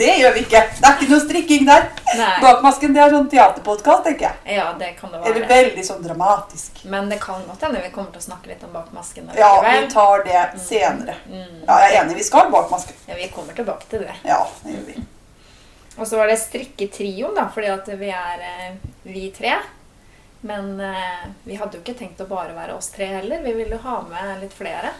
det 0.00 0.10
gjør 0.18 0.32
vi 0.34 0.40
ikke. 0.40 0.62
Det 0.80 0.86
er 0.88 0.92
ikke 0.96 1.08
noe 1.12 1.20
strikking 1.22 1.66
der. 1.68 1.82
nei. 2.18 2.34
Bak 2.42 2.62
masken 2.66 2.94
det 2.94 3.00
er 3.04 3.10
sånn 3.14 3.30
teaterpodkast, 3.30 4.02
tenker 4.08 4.24
jeg. 4.30 4.36
Ja, 4.56 4.72
det 4.78 4.90
kan 4.98 5.10
det 5.12 5.18
Eller 5.22 5.46
være. 5.46 5.54
veldig 5.54 5.84
sånn 5.86 6.02
dramatisk. 6.02 6.82
Men 6.84 7.08
det 7.08 7.20
kan 7.22 7.46
godt 7.46 7.62
hende 7.62 7.82
vi 7.84 7.90
kommer 7.94 8.10
til 8.10 8.20
å 8.24 8.26
snakke 8.26 8.46
litt 8.50 8.64
om 8.64 8.72
bak 8.72 8.90
masken 8.92 9.30
Ja, 9.38 9.52
vi 9.62 9.86
tar 9.92 10.24
det 10.24 10.50
senere. 10.58 11.14
Mm. 11.28 11.62
Ja, 11.68 11.78
jeg 11.86 11.94
er 11.94 12.02
enig. 12.02 12.16
Vi 12.16 12.22
skal 12.26 12.50
bak 12.50 12.70
masken. 12.70 12.94
Ja, 13.06 13.14
vi 13.14 13.28
kommer 13.28 13.52
tilbake 13.54 13.86
til 13.90 14.00
det. 14.00 14.14
Ja, 14.24 14.46
det 14.64 14.72
gjør 14.74 14.86
vi. 14.90 15.06
Og 16.00 16.08
så 16.08 16.16
var 16.16 16.30
det 16.30 16.38
strikketrioen, 16.40 17.36
da, 17.36 17.44
fordi 17.52 17.68
at 17.74 17.92
vi 18.00 18.08
er 18.14 18.44
eh, 18.46 18.80
vi 19.04 19.26
tre. 19.36 19.58
Men 20.48 20.72
eh, 20.80 21.28
vi 21.44 21.58
hadde 21.60 21.76
jo 21.76 21.84
ikke 21.84 21.98
tenkt 21.98 22.22
å 22.24 22.28
bare 22.30 22.56
være 22.56 22.74
oss 22.78 22.88
tre 22.94 23.10
heller. 23.18 23.44
Vi 23.44 23.52
ville 23.58 23.76
jo 23.76 23.84
ha 23.84 24.00
med 24.08 24.40
litt 24.40 24.56
flere. 24.56 24.94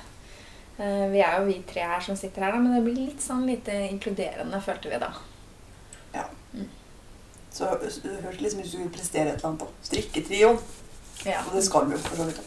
Eh, 0.77 1.07
vi 1.11 1.25
er 1.25 1.39
jo 1.39 1.49
vi 1.49 1.57
tre 1.67 1.89
her 1.89 2.05
som 2.05 2.19
sitter 2.21 2.45
her, 2.45 2.53
da, 2.53 2.61
men 2.61 2.77
det 2.77 2.85
blir 2.85 3.01
litt 3.09 3.25
sånn 3.25 3.49
lite 3.49 3.75
inkluderende, 3.89 4.61
følte 4.65 4.93
vi 4.93 5.01
da. 5.01 5.13
Så 7.53 7.67
det 8.03 8.23
hørtes 8.23 8.41
liksom 8.41 8.61
ut 8.61 8.67
som 8.67 8.81
du 8.81 8.85
skulle 8.85 8.95
prestere 8.95 9.33
et 9.33 9.41
eller 9.41 9.49
annet. 9.49 9.61
da. 9.61 9.67
Strikketrioen. 9.83 10.59
Ja. 11.27 11.41
Og 11.47 11.57
det 11.57 11.65
skal 11.67 11.89
vi 11.89 11.97
jo 11.97 12.03
for 12.05 12.17
så 12.17 12.29
vidt. 12.29 12.41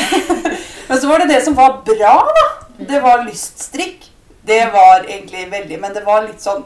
Men 0.88 1.00
så 1.00 1.08
var 1.08 1.22
det 1.22 1.28
det 1.30 1.44
som 1.44 1.56
var 1.56 1.78
bra, 1.86 2.14
da. 2.36 2.46
Det 2.90 3.00
var 3.00 3.24
lyststrikk. 3.24 4.08
Det 4.42 4.60
var 4.72 5.04
egentlig 5.04 5.50
veldig 5.50 5.78
Men 5.80 5.94
det 5.94 6.02
var 6.04 6.22
litt 6.24 6.40
sånn 6.42 6.62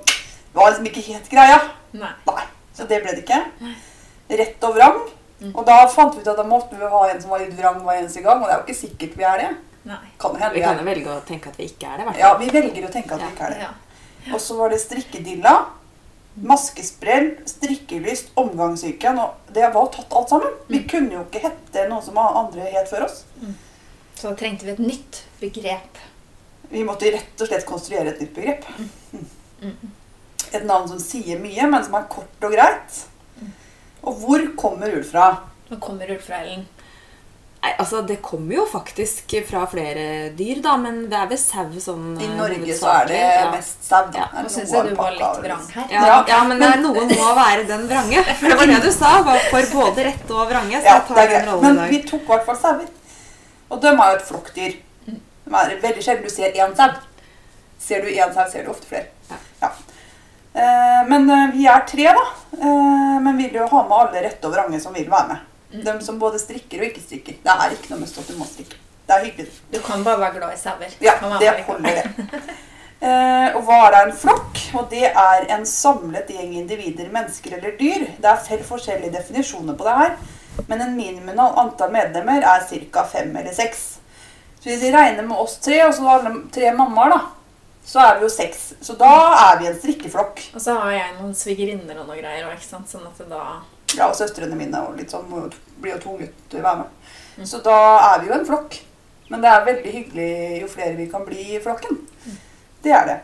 var 0.55 0.71
liksom 0.71 0.87
ikke 0.91 1.03
helt 1.13 1.29
greia. 1.31 1.59
Nei. 1.93 2.13
Nei. 2.27 2.45
Så 2.75 2.87
det 2.91 3.03
ble 3.05 3.13
det 3.15 3.23
ikke. 3.25 3.41
Rett 4.39 4.65
og 4.67 4.75
vrang. 4.75 4.99
Mm. 5.41 5.53
Og 5.55 5.65
da 5.67 5.77
fant 5.93 6.15
vi 6.17 6.21
ut 6.23 6.29
at 6.31 6.37
da 6.41 6.45
måtte 6.49 6.79
vi 6.79 6.89
ha 6.91 7.01
en 7.11 7.21
som 7.21 7.31
var 7.31 7.43
litt 7.43 7.55
vrang 7.59 7.81
hver 7.85 7.99
eneste 8.01 8.23
gang. 8.25 8.41
Og 8.43 8.49
det 8.49 8.55
er 8.55 8.61
jo 8.61 8.67
ikke 8.69 8.81
sikkert 8.81 9.17
vi 9.19 9.25
er 9.29 9.39
det. 9.43 9.49
Nei. 9.85 9.99
Kan 10.19 10.37
hende 10.41 10.55
Vi 10.55 10.61
vi 10.61 10.65
kan 10.65 10.79
jo 10.79 10.85
velge 10.85 11.11
å 11.13 11.21
tenke 11.29 11.51
at 11.53 11.59
vi 11.61 11.67
ikke 11.69 11.87
er 11.91 11.97
det. 12.01 12.05
Hvertfall. 12.07 12.21
Ja, 12.25 12.35
vi 12.41 12.49
velger 12.55 12.87
å 12.89 12.93
tenke 12.95 13.15
at 13.15 13.21
vi 13.21 13.31
ikke 13.35 13.45
er 13.45 13.51
det. 13.51 13.61
Ja. 13.67 14.35
Og 14.35 14.41
så 14.41 14.57
var 14.57 14.71
det 14.73 14.79
strikkedilla, 14.81 15.55
maskesprell, 16.51 17.29
strikkelyst, 17.47 18.31
omgangssyken. 18.41 19.19
Og 19.21 19.53
det 19.55 19.69
var 19.75 19.91
tatt 19.93 20.13
alt 20.17 20.29
sammen. 20.33 20.55
Vi 20.69 20.79
Mm. 20.81 20.89
kunne 20.89 21.13
jo 21.13 21.25
ikke 21.29 21.43
hette 21.43 21.89
noe 21.89 22.03
som 22.03 22.19
andre 22.19 22.61
het 22.73 22.89
før 22.89 23.05
oss. 23.05 23.25
Så 24.17 24.29
da 24.31 24.35
trengte 24.35 24.65
vi 24.65 24.71
et 24.73 24.79
nytt 24.79 25.23
begrep. 25.41 25.99
Vi 26.71 26.83
måtte 26.85 27.13
rett 27.13 27.41
og 27.41 27.47
slett 27.49 27.67
konstruere 27.67 28.09
et 28.09 28.21
nytt 28.21 28.35
begrep. 28.35 28.65
Mm. 29.63 29.77
Et 30.55 30.65
navn 30.69 30.87
som 30.89 31.01
sier 31.03 31.41
mye, 31.43 31.67
men 31.67 31.83
som 31.85 31.97
er 31.99 32.07
kort 32.13 32.47
og 32.47 32.55
greit. 32.55 33.01
Og 34.05 34.21
hvor 34.21 34.45
kommer 34.61 34.93
ull 34.95 35.05
fra? 35.07 35.33
Hvor 35.69 35.81
kommer 35.81 36.11
Ulf 36.13 36.27
fra 36.29 36.43
Ellen. 36.45 36.67
Nei, 37.65 37.71
altså 37.81 38.03
Det 38.05 38.19
kommer 38.23 38.59
jo 38.59 38.65
faktisk 38.69 39.33
fra 39.49 39.63
flere 39.71 40.31
dyr, 40.37 40.59
da, 40.63 40.75
men 40.77 41.07
det 41.09 41.17
er 41.17 41.31
ved 41.31 41.41
sau 41.41 41.71
sånn 41.81 42.11
I 42.21 42.27
eh, 42.27 42.35
Norge 42.37 42.75
så 42.77 42.91
er 42.93 43.07
det 43.09 43.21
ja. 43.23 43.47
mest 43.55 43.87
sau. 43.87 44.03
Ja, 44.13 44.27
Det 44.35 44.43
Nå 44.45 44.53
syns 44.53 44.75
jeg 44.77 44.91
du 44.91 44.99
var 44.99 45.17
litt 45.17 45.41
vrang 45.47 45.63
her. 45.73 45.87
Ja, 45.95 46.03
Ja, 46.11 46.19
ja, 46.29 46.43
men 46.51 46.61
det 46.61 46.69
er 46.69 46.83
noen 46.83 47.09
må 47.09 47.31
være 47.39 47.65
den 47.71 47.87
vrange. 47.89 48.21
For 48.43 48.53
det 48.53 48.59
var 48.61 48.71
det 48.75 48.83
du 48.85 48.91
sa. 48.93 49.15
Var 49.25 49.49
for 49.49 49.73
både 49.79 50.07
rette 50.11 50.37
og 50.37 50.53
vrange. 50.53 50.77
Så 50.77 50.85
Ja, 50.85 50.99
jeg 50.99 51.01
det 51.01 51.09
tar 51.09 51.23
den 51.23 51.33
greit. 51.33 51.49
rollen 51.49 51.65
i 51.65 51.81
Men 51.81 51.91
vi 51.95 52.03
tok 52.13 52.29
i 52.29 52.33
hvert 52.35 52.47
fall 52.51 52.61
sauer. 52.67 52.93
Og 53.71 53.81
de 53.81 53.93
er 53.95 54.05
jo 54.13 54.21
et 54.21 54.29
flokkdyr. 54.29 54.77
Mm. 55.09 55.19
De 55.49 55.59
er 55.63 55.75
veldig 55.89 56.05
sjelden 56.05 56.29
du 56.29 56.35
ser 56.37 56.61
én 56.61 56.77
sau. 56.77 56.91
Ser 57.89 58.05
du 58.05 58.13
én 58.13 58.37
sau, 58.37 58.45
ser 58.53 58.69
du 58.69 58.75
ofte 58.77 58.93
flere. 58.93 59.09
Eh, 60.55 61.01
men 61.09 61.31
eh, 61.31 61.51
vi 61.53 61.67
er 61.67 61.83
tre, 61.89 62.07
da. 62.15 62.25
Eh, 62.61 63.17
men 63.25 63.37
vil 63.37 63.59
jo 63.59 63.67
ha 63.71 63.83
med 63.89 63.97
alle 63.99 64.25
rette 64.29 64.49
og 64.49 64.55
vrange 64.55 64.81
som 64.83 64.95
vil 64.95 65.11
være 65.11 65.33
med. 65.33 65.51
De 65.85 65.95
som 66.07 66.21
både 66.21 66.39
strikker 66.39 66.83
og 66.83 66.91
ikke 66.93 67.03
strikker. 67.03 67.41
Det 67.43 67.55
er 67.55 67.75
ikke 67.75 67.91
noe 67.91 68.05
med 68.05 68.21
at 68.23 68.31
du 68.31 68.37
må 68.39 68.47
strikke. 68.47 68.79
Det 69.05 69.17
er 69.17 69.25
hyggelig. 69.27 69.57
Du 69.73 69.81
kan 69.85 70.05
bare 70.07 70.21
være 70.23 70.39
glad 70.39 70.55
i 70.55 70.61
sauer. 70.61 70.95
Ja, 71.03 71.19
det 71.41 71.57
holder 71.67 72.01
det. 72.01 72.45
Eh, 73.05 73.57
og 73.59 73.67
hva 73.67 73.91
er 73.91 73.97
en 73.99 74.15
flokk? 74.17 74.57
Og 74.79 74.87
det 74.89 75.11
er 75.11 75.43
en 75.53 75.67
samlet 75.69 76.31
gjeng 76.33 76.55
individer, 76.57 77.11
mennesker 77.13 77.59
eller 77.59 77.75
dyr. 77.77 78.07
Det 78.17 78.31
er 78.31 78.39
selv 78.47 78.65
forskjellige 78.65 79.13
definisjoner 79.13 79.77
på 79.77 79.85
det 79.85 79.97
her. 79.99 80.15
Men 80.71 80.81
en 80.81 80.95
minimum 80.97 81.43
av 81.43 81.59
antall 81.61 81.93
medlemmer 81.93 82.47
er 82.49 82.65
ca. 82.65 83.05
fem 83.11 83.35
eller 83.37 83.53
seks. 83.53 83.83
Så 84.57 84.71
hvis 84.71 84.87
vi 84.87 84.95
regner 84.95 85.27
med 85.27 85.37
oss 85.37 85.59
tre, 85.61 85.83
og 85.85 85.93
så 85.93 86.09
alle 86.09 86.33
tre 86.55 86.71
mammaer, 86.73 87.13
da, 87.13 87.19
så 87.85 88.01
er 88.01 88.19
vi 88.19 88.25
jo 88.25 88.29
seks. 88.33 88.73
Så 88.81 88.97
da 88.99 89.11
er 89.53 89.59
vi 89.61 89.67
en 89.69 89.79
strikkeflokk. 89.79 90.41
Og 90.55 90.61
så 90.63 90.75
har 90.81 90.91
jeg 90.93 91.15
noen 91.21 91.35
svigerinner 91.37 92.01
og 92.01 92.07
noe 92.09 92.17
greier. 92.17 92.47
òg, 92.49 92.55
Ikke 92.57 92.69
sant? 92.71 92.89
Sånn 92.89 93.07
at 93.07 93.19
det 93.19 93.29
da 93.29 93.61
Ja, 93.95 94.09
og 94.09 94.17
søstrene 94.19 94.57
mine 94.57 94.81
og 94.83 94.97
litt 94.99 95.11
sånn 95.13 95.29
må 95.31 95.43
jo- 95.45 95.53
blir 95.81 95.93
jo 95.95 95.99
tvunget 96.01 96.33
til 96.51 96.61
å 96.61 96.63
være 96.63 96.77
med. 96.79 96.87
Mm. 97.39 97.47
Så 97.47 97.63
da 97.63 97.77
er 98.15 98.21
vi 98.21 98.27
jo 98.29 98.33
en 98.35 98.47
flokk. 98.47 98.81
Men 99.31 99.41
det 99.41 99.51
er 99.51 99.65
veldig 99.65 99.93
hyggelig 99.93 100.61
jo 100.61 100.67
flere 100.69 100.97
vi 100.97 101.07
kan 101.11 101.25
bli 101.25 101.57
i 101.57 101.61
flokken. 101.61 101.97
Mm. 102.27 102.37
Det 102.83 102.93
er 102.93 103.07
det. 103.07 103.21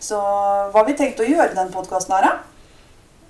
Så 0.00 0.16
hva 0.20 0.72
har 0.76 0.84
vi 0.84 0.94
tenkt 0.94 1.18
å 1.20 1.26
gjøre 1.26 1.50
i 1.52 1.54
den 1.54 1.72
podkasten 1.72 2.14
her, 2.14 2.22
da? 2.22 2.38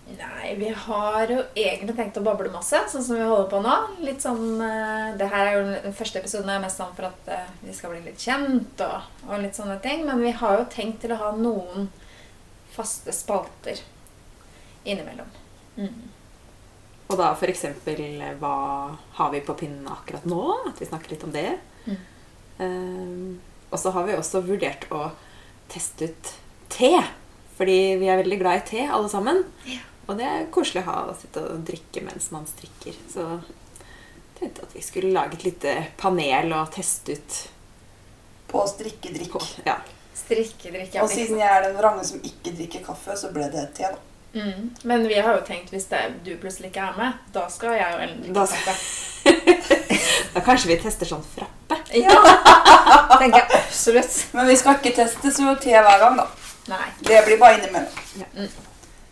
Nei, 0.06 0.52
vi 0.54 0.68
har 0.70 1.30
jo 1.32 1.40
egentlig 1.58 1.96
tenkt 1.98 2.18
å 2.20 2.22
bable 2.22 2.52
masse, 2.54 2.78
sånn 2.92 3.02
som 3.02 3.16
vi 3.18 3.24
holder 3.26 3.48
på 3.50 3.58
nå. 3.64 3.74
Litt 4.06 4.22
sånn 4.22 4.60
Det 5.18 5.26
her 5.32 5.48
er 5.48 5.56
jo 5.56 5.64
den 5.88 5.96
første 5.98 6.20
episoden 6.20 6.52
er 6.52 6.62
mest 6.62 6.78
sånn 6.78 6.94
for 6.94 7.08
at 7.08 7.30
eh, 7.34 7.48
vi 7.64 7.74
skal 7.74 7.90
bli 7.90 8.04
litt 8.04 8.22
kjent 8.22 8.84
og, 8.86 9.08
og 9.26 9.42
litt 9.42 9.58
sånne 9.58 9.80
ting. 9.82 10.04
Men 10.06 10.22
vi 10.22 10.30
har 10.38 10.60
jo 10.60 10.68
tenkt 10.70 11.02
til 11.02 11.16
å 11.16 11.18
ha 11.24 11.32
noen 11.34 11.88
faste 12.76 13.14
spalter 13.16 13.82
innimellom. 14.86 15.32
Mm. 15.76 16.06
Og 17.06 17.18
da 17.20 17.32
eksempel 17.50 18.02
eh, 18.22 18.38
hva 18.40 18.54
har 19.18 19.34
vi 19.34 19.42
på 19.46 19.58
pinnen 19.58 19.86
akkurat 19.90 20.26
nå? 20.28 20.42
At 20.70 20.80
vi 20.82 20.88
snakker 20.88 21.14
litt 21.14 21.26
om 21.26 21.34
det. 21.34 21.48
Mm. 21.86 22.00
Eh, 22.62 23.66
og 23.70 23.82
så 23.82 23.92
har 23.94 24.06
vi 24.06 24.16
også 24.16 24.42
vurdert 24.46 24.86
å 24.94 25.08
teste 25.72 26.10
ut 26.10 26.32
te. 26.72 26.94
Fordi 27.56 27.78
vi 28.00 28.08
er 28.12 28.20
veldig 28.20 28.38
glad 28.40 28.60
i 28.60 28.64
te, 28.68 28.86
alle 28.86 29.10
sammen. 29.10 29.42
Ja. 29.66 29.82
Og 30.06 30.16
det 30.20 30.26
er 30.26 30.46
koselig 30.54 30.84
å 30.84 30.90
ha 30.90 30.96
å 31.10 31.14
sitte 31.18 31.42
og 31.42 31.64
drikke 31.66 32.02
mens 32.06 32.28
man 32.30 32.44
strikker. 32.46 32.94
Så 33.10 33.24
tenkte 34.38 34.62
at 34.66 34.74
vi 34.76 34.82
skulle 34.84 35.10
lage 35.14 35.34
et 35.38 35.44
lite 35.48 35.72
panel 35.98 36.52
og 36.54 36.70
teste 36.74 37.16
ut 37.16 37.38
På 38.50 38.66
strikkedrikk. 38.70 39.32
på 39.32 39.40
Ja. 39.66 39.78
Strikkedrikk. 40.16 40.94
ja. 40.94 41.02
Og 41.02 41.10
siden 41.10 41.38
jeg 41.38 41.48
er 41.56 41.62
den 41.66 41.76
vrange 41.76 42.04
som 42.04 42.20
ikke 42.24 42.52
drikker 42.56 42.84
kaffe, 42.86 43.16
så 43.18 43.32
ble 43.34 43.48
det 43.52 43.66
te, 43.74 43.82
da. 43.90 43.98
mm. 44.40 44.70
Men 44.84 45.06
vi 45.08 45.18
har 45.18 45.34
jo 45.36 45.42
tenkt 45.44 45.70
hvis 45.74 45.88
det, 45.90 46.00
du 46.24 46.36
plutselig 46.36 46.70
ikke 46.70 46.86
er 46.92 46.96
med, 46.96 47.12
da 47.34 47.48
skal 47.52 47.74
jeg 47.76 47.94
og 47.94 48.02
Ellen 48.06 48.22
drikke 48.22 48.34
Da- 48.34 48.46
kaffe. 48.46 48.76
Da 50.36 50.40
kanskje 50.44 50.68
vi 50.68 50.76
tester 50.82 51.06
sånn 51.08 51.24
frappe. 51.24 51.78
Ja! 51.96 52.12
tenker 53.18 53.38
jeg 53.40 53.48
absolutt. 53.56 54.16
Men 54.36 54.46
vi 54.50 54.56
skal 54.60 54.76
ikke 54.78 54.94
teste 54.98 55.30
så 55.32 55.54
te 55.60 55.72
hver 55.72 55.98
gang, 56.02 56.16
da. 56.20 56.26
Nei. 56.68 56.88
Det 57.00 57.20
blir 57.26 57.38
bare 57.40 57.58
innimellom. 57.58 58.00
Ja. 58.20 58.26
Mm. 58.36 58.48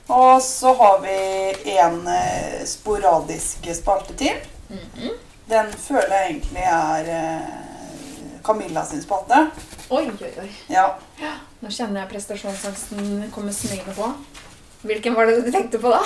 Og 0.09 0.43
så 0.43 0.75
har 0.75 0.99
vi 1.01 1.77
en 1.79 2.07
eh, 2.09 2.65
sporadisk 2.69 3.69
spalte 3.75 4.17
til. 4.21 4.37
Mhm. 4.69 5.15
Den 5.49 5.73
føler 5.77 6.13
jeg 6.17 6.31
egentlig 6.31 6.63
er 6.65 7.09
eh, 7.13 8.39
Camilla 8.45 8.85
sin 8.85 9.03
spalte. 9.03 9.51
Oi, 9.91 10.07
oi, 10.09 10.31
oi. 10.41 10.49
Ja. 10.73 10.87
Nå 11.61 11.73
kjenner 11.73 12.03
jeg 12.03 12.11
prestasjonsangsten 12.15 13.29
komme 13.33 13.53
smygende 13.53 13.93
på. 13.97 14.09
Hvilken 14.85 15.17
var 15.17 15.29
det 15.29 15.45
du 15.45 15.51
tenkte 15.53 15.81
på 15.81 15.93
da? 15.93 16.01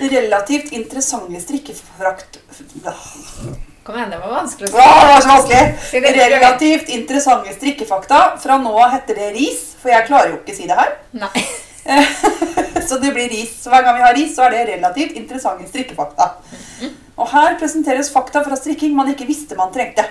Relativt 0.00 0.72
interessante 0.74 1.40
strikkefrakt... 1.42 2.38
Kom 3.82 3.96
igjen, 3.96 4.10
det 4.12 4.18
var 4.20 4.34
vanskelig 4.34 4.68
å 4.68 4.72
si. 4.72 4.78
Åh, 4.78 4.98
det 5.00 5.08
var 5.10 5.24
så 5.24 5.32
vanskelig! 5.32 6.12
Relativt 6.18 6.92
interessante 6.94 7.54
strikkefakta. 7.56 8.20
Fra 8.42 8.58
nå 8.62 8.74
av 8.76 8.94
heter 8.94 9.18
det 9.18 9.32
ris, 9.38 9.64
for 9.80 9.94
jeg 9.94 10.06
klarer 10.10 10.34
jo 10.34 10.38
ikke 10.42 10.54
å 10.54 10.58
si 10.60 10.68
det 10.70 10.78
her. 10.78 10.94
Nei. 11.22 11.46
Så 12.88 12.98
det 12.98 13.12
blir 13.14 13.28
ris. 13.30 13.52
Så 13.62 13.70
hver 13.70 13.84
gang 13.86 13.96
vi 13.96 14.02
har 14.02 14.14
ris, 14.16 14.34
så 14.36 14.46
er 14.46 14.54
det 14.54 14.64
relativt 14.72 15.18
interessante 15.18 15.68
strikkefakta. 15.68 16.26
Og 17.20 17.28
her 17.30 17.58
presenteres 17.60 18.10
fakta 18.12 18.42
fra 18.46 18.56
strikking 18.58 18.96
man 18.96 19.12
ikke 19.12 19.28
visste 19.28 19.58
man 19.58 19.72
trengte. 19.74 20.04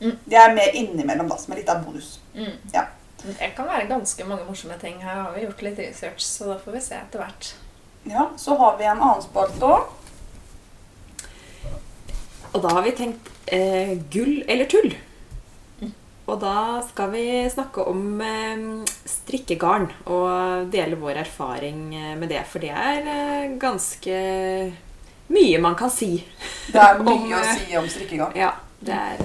Mm. 0.00 0.14
Det 0.24 0.38
er 0.38 0.54
med 0.54 0.76
innimellom, 0.78 1.30
da, 1.30 1.38
som 1.40 1.54
er 1.54 1.62
litt 1.62 1.70
av 1.72 1.84
bonus. 1.86 2.18
Mm. 2.34 2.54
Ja. 2.74 2.84
Det 3.22 3.50
kan 3.56 3.66
være 3.66 3.88
ganske 3.90 4.26
mange 4.28 4.44
morsomme 4.46 4.76
ting. 4.80 5.00
Her 5.02 5.22
har 5.24 5.32
vi 5.34 5.46
gjort 5.46 5.62
litt 5.66 5.80
research, 5.82 6.20
så 6.22 6.52
da 6.52 6.58
får 6.62 6.76
vi 6.76 6.82
se 6.84 6.98
etter 6.98 7.22
hvert. 7.22 7.54
Ja, 8.08 8.28
Så 8.36 8.54
har 8.56 8.76
vi 8.78 8.86
en 8.86 9.00
annen 9.00 9.24
spalte 9.24 9.72
òg. 9.72 9.88
Og 12.54 12.62
da 12.64 12.70
har 12.72 12.84
vi 12.86 12.94
tenkt 12.96 13.28
eh, 13.52 13.96
gull 14.12 14.44
eller 14.48 14.68
tull. 14.70 14.94
Og 16.28 16.36
da 16.42 16.82
skal 16.84 17.08
vi 17.14 17.24
snakke 17.48 17.84
om 17.88 18.20
eh, 18.20 18.64
strikkegarn 19.08 19.86
og 20.12 20.68
dele 20.72 20.98
vår 21.00 21.22
erfaring 21.22 21.94
eh, 21.96 22.14
med 22.20 22.28
det. 22.28 22.42
For 22.50 22.60
det 22.60 22.72
er 22.76 23.08
eh, 23.08 23.54
ganske 23.60 24.18
mye 25.32 25.60
man 25.64 25.76
kan 25.78 25.92
si. 25.92 26.18
Det 26.72 26.82
er 26.82 27.00
Om, 27.00 27.08
mye 27.08 27.38
å 27.38 27.40
eh, 27.40 27.54
si 27.56 27.78
om 27.80 27.88
strikkegarn. 27.88 28.36
Ja, 28.36 28.52
det 28.80 28.96
er 28.96 29.24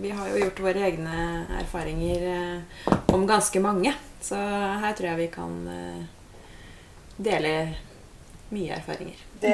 vi 0.00 0.10
har 0.16 0.30
jo 0.32 0.38
gjort 0.40 0.60
våre 0.64 0.86
egne 0.88 1.16
erfaringer 1.60 2.22
om 3.12 3.26
ganske 3.28 3.60
mange. 3.60 3.92
Så 4.24 4.36
her 4.36 4.94
tror 4.96 5.10
jeg 5.10 5.18
vi 5.18 5.26
kan 5.32 5.58
dele 7.20 7.52
mye 8.48 8.78
erfaringer. 8.78 9.20
Det, 9.42 9.52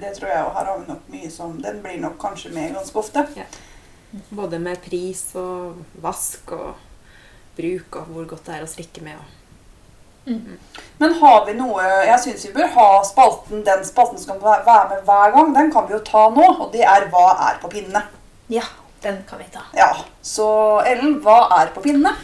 det 0.00 0.12
tror 0.16 0.30
jeg, 0.30 0.44
og 0.46 0.54
her 0.56 0.70
har 0.70 0.78
vi 0.78 0.86
nok 0.88 1.10
mye 1.10 1.30
som 1.30 1.58
Den 1.62 1.82
blir 1.82 1.98
nok 2.02 2.16
kanskje 2.22 2.54
med 2.54 2.74
ganske 2.78 3.02
ofte. 3.02 3.26
Både 4.30 4.58
med 4.58 4.80
pris 4.82 5.22
og 5.38 5.82
vask 6.02 6.50
og 6.56 6.74
bruk 7.58 8.00
og 8.00 8.08
hvor 8.10 8.26
godt 8.32 8.48
det 8.48 8.56
er 8.56 8.64
å 8.64 8.70
strikke 8.70 9.04
med. 9.04 9.20
Og 9.20 9.36
Men 11.00 11.14
har 11.16 11.46
vi 11.46 11.54
noe 11.56 11.84
Jeg 12.06 12.18
syns 12.22 12.42
vi 12.46 12.52
bør 12.54 12.68
ha 12.74 12.88
spalten, 13.06 13.62
den 13.66 13.84
spalten 13.86 14.20
som 14.20 14.36
kan 14.36 14.64
være 14.66 14.88
med 14.90 15.06
hver 15.06 15.32
gang. 15.36 15.54
Den 15.56 15.72
kan 15.72 15.86
vi 15.88 15.96
jo 15.96 16.02
ta 16.06 16.26
nå, 16.34 16.46
og 16.64 16.68
det 16.74 16.84
er 16.84 17.08
Hva 17.12 17.28
er 17.48 17.62
på 17.62 17.70
pinnene'? 17.72 18.04
Ja, 18.50 18.66
den 19.02 19.22
kan 19.28 19.38
vi 19.38 19.46
ta. 19.52 19.64
Ja, 19.74 19.94
Så 20.22 20.46
Ellen, 20.86 21.20
hva 21.22 21.46
er 21.60 21.72
på 21.74 21.82
pinnene? 21.82 22.16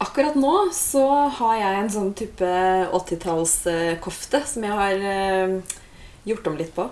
Akkurat 0.00 0.34
nå 0.36 0.72
så 0.76 1.06
har 1.38 1.54
jeg 1.56 1.76
en 1.80 1.90
sånn 1.92 2.12
type 2.16 2.48
80-tallskofte 2.92 4.42
som 4.44 4.64
jeg 4.66 4.76
har 4.76 5.06
eh, 5.12 5.54
gjort 6.28 6.50
om 6.50 6.58
litt 6.58 6.74
på. 6.76 6.84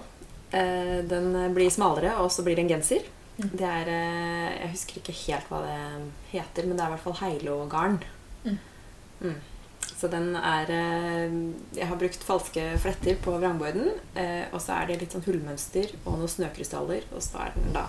Eh, 0.57 1.03
den 1.05 1.35
blir 1.57 1.73
smalere, 1.73 2.15
og 2.23 2.31
så 2.33 2.45
blir 2.47 2.57
det 2.57 2.65
en 2.65 2.73
genser. 2.77 3.05
Mm. 3.35 3.49
Det 3.51 3.67
er 3.67 3.89
eh, 3.91 4.51
Jeg 4.61 4.71
husker 4.77 5.01
ikke 5.01 5.17
helt 5.25 5.51
hva 5.51 5.65
det 5.65 5.79
heter, 6.31 6.69
men 6.69 6.79
det 6.79 6.85
er 6.85 6.93
i 6.93 6.95
hvert 6.95 7.05
fall 7.07 7.19
Heilo-garn. 7.23 7.99
Mm. 8.45 8.59
Mm. 9.25 9.41
Så 9.95 10.11
den 10.13 10.35
er 10.39 10.71
eh, 10.71 11.35
Jeg 11.77 11.89
har 11.91 11.99
brukt 12.01 12.27
falske 12.27 12.67
fletter 12.83 13.19
på 13.25 13.35
vrangborden. 13.39 13.91
Eh, 14.15 14.45
og 14.53 14.63
så 14.63 14.79
er 14.79 14.91
det 14.91 15.01
litt 15.03 15.17
sånn 15.17 15.27
hullmønster 15.27 15.97
og 16.05 16.21
noen 16.21 16.31
snøkrystaller. 16.31 17.09
Og 17.15 17.25
så 17.25 17.43
er 17.47 17.57
den 17.59 17.75
da 17.75 17.89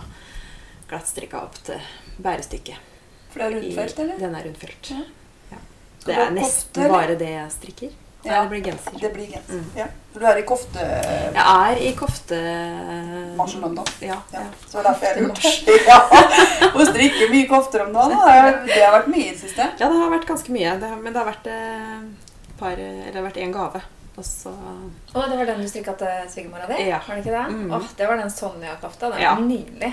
glattstrikka 0.90 1.44
opp 1.46 1.60
til 1.66 1.82
bærestykket. 2.22 2.94
For 3.34 3.42
det 3.42 3.46
er 3.46 3.56
rundfelt, 3.60 4.02
eller? 4.02 4.20
Den 4.22 4.36
er 4.38 4.50
rundfelt. 4.50 4.92
Ja. 4.94 5.06
Ja. 5.52 5.62
Det 6.06 6.18
er 6.24 6.36
nesten 6.36 6.92
bare 6.94 7.18
det 7.20 7.32
jeg 7.34 7.54
strikker. 7.60 7.96
Nei, 8.26 8.34
Ja. 8.34 8.42
det 8.42 8.50
blir 8.50 8.64
genser. 8.66 8.96
Det 9.02 9.10
blir 9.14 9.28
genser. 9.32 9.60
Mm. 9.60 9.66
Ja. 9.78 9.86
For 10.14 10.20
du 10.20 10.26
er 10.26 10.38
i 10.42 10.46
kofte... 10.48 10.86
Jeg 11.36 11.46
er 11.46 11.82
i 11.86 11.92
kofte... 12.00 12.38
Marsj 13.38 13.58
London. 13.62 13.86
Ja. 14.02 14.18
Ja, 14.34 14.40
ja. 14.40 14.46
så 14.68 14.78
det 14.78 14.80
er 14.80 14.88
derfor 14.90 15.06
jeg 15.06 15.24
lurte. 15.24 15.74
Ja. 15.92 16.00
Og 16.74 16.82
strikker 16.90 17.30
mye 17.34 17.48
kofter 17.52 17.84
om 17.86 17.94
dagen. 17.94 18.16
da. 18.18 18.52
Det 18.66 18.80
har- 18.82 18.96
vært 19.00 19.12
mye 19.14 19.28
i 19.28 19.34
det 19.36 19.42
siste. 19.44 19.68
Ja, 19.80 19.90
det 19.92 20.00
har 20.02 20.10
vært 20.16 20.26
ganske 20.30 20.52
mye. 20.56 20.74
Det 20.82 20.90
har, 20.90 20.98
men 21.04 21.14
det 21.14 21.22
har 21.22 21.30
vært 21.30 21.50
et 21.52 22.58
par, 22.60 22.72
eller 22.80 23.12
det 23.12 23.16
har 23.20 23.28
vært 23.30 23.42
én 23.46 23.54
gave. 23.54 23.82
Og 24.16 24.24
så 24.24 24.52
Å, 24.56 25.24
det 25.30 25.36
var 25.38 25.46
den 25.50 25.60
du 25.62 25.68
strikka 25.68 25.92
til 26.00 26.30
svigermora 26.32 26.70
di? 26.70 26.78
Ja. 26.88 27.02
Var 27.04 27.18
det 27.18 27.26
ikke 27.26 27.36
det? 27.36 27.48
Mm. 27.52 27.74
Åh, 27.76 27.90
det 28.00 28.08
var 28.08 28.22
den 28.22 28.32
Sonja-kofta. 28.32 29.10
Den 29.12 29.22
Ja. 29.26 29.34
var 29.36 29.44
nydelig. 29.44 29.90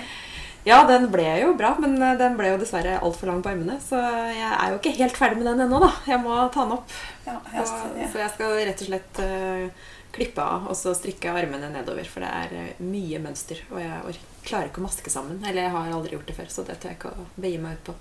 Ja, 0.63 0.83
den 0.87 1.09
ble 1.11 1.25
jo 1.41 1.53
bra, 1.59 1.73
men 1.81 1.97
eh, 1.99 2.15
den 2.19 2.37
ble 2.39 2.53
jo 2.53 2.59
dessverre 2.61 2.95
altfor 3.03 3.31
lang 3.31 3.41
på 3.43 3.51
armene. 3.51 3.75
Så 3.83 3.99
jeg 3.99 4.47
er 4.47 4.71
jo 4.71 4.79
ikke 4.79 4.95
helt 4.99 5.19
ferdig 5.19 5.41
med 5.41 5.49
den 5.51 5.65
ennå, 5.65 5.81
da. 5.83 5.91
Jeg 6.07 6.21
må 6.23 6.37
ta 6.53 6.63
den 6.63 6.77
opp. 6.77 6.95
Ja, 7.25 7.35
jeg, 7.51 7.65
ja. 7.99 8.07
så 8.13 8.23
jeg 8.23 8.31
skal 8.37 8.55
rett 8.61 8.85
og 8.85 8.89
slett 8.89 9.21
uh, 9.23 9.89
klippe 10.13 10.45
av 10.45 10.69
og 10.69 10.77
så 10.77 10.93
strikke 10.95 11.33
armene 11.33 11.71
nedover. 11.73 12.07
For 12.07 12.23
det 12.23 12.31
er 12.31 12.55
eh, 12.61 12.81
mye 12.85 13.19
mønster, 13.23 13.59
og 13.73 13.81
jeg 13.83 14.19
klarer 14.47 14.71
ikke 14.71 14.83
å 14.83 14.87
maske 14.87 15.13
sammen. 15.13 15.41
Eller 15.43 15.67
jeg 15.67 15.75
har 15.75 15.95
aldri 15.97 16.15
gjort 16.15 16.31
det 16.31 16.37
før, 16.39 16.51
så 16.53 16.67
det 16.67 16.79
tør 16.79 16.93
jeg 16.93 17.01
ikke 17.01 17.15
å 17.15 17.27
begi 17.35 17.59
meg 17.63 17.79
ut 17.79 17.91
på. 17.91 17.97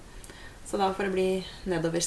Så 0.69 0.79
da 0.79 0.93
får 0.95 1.11
det 1.11 1.17
bli 1.17 1.31
nedover 1.69 2.05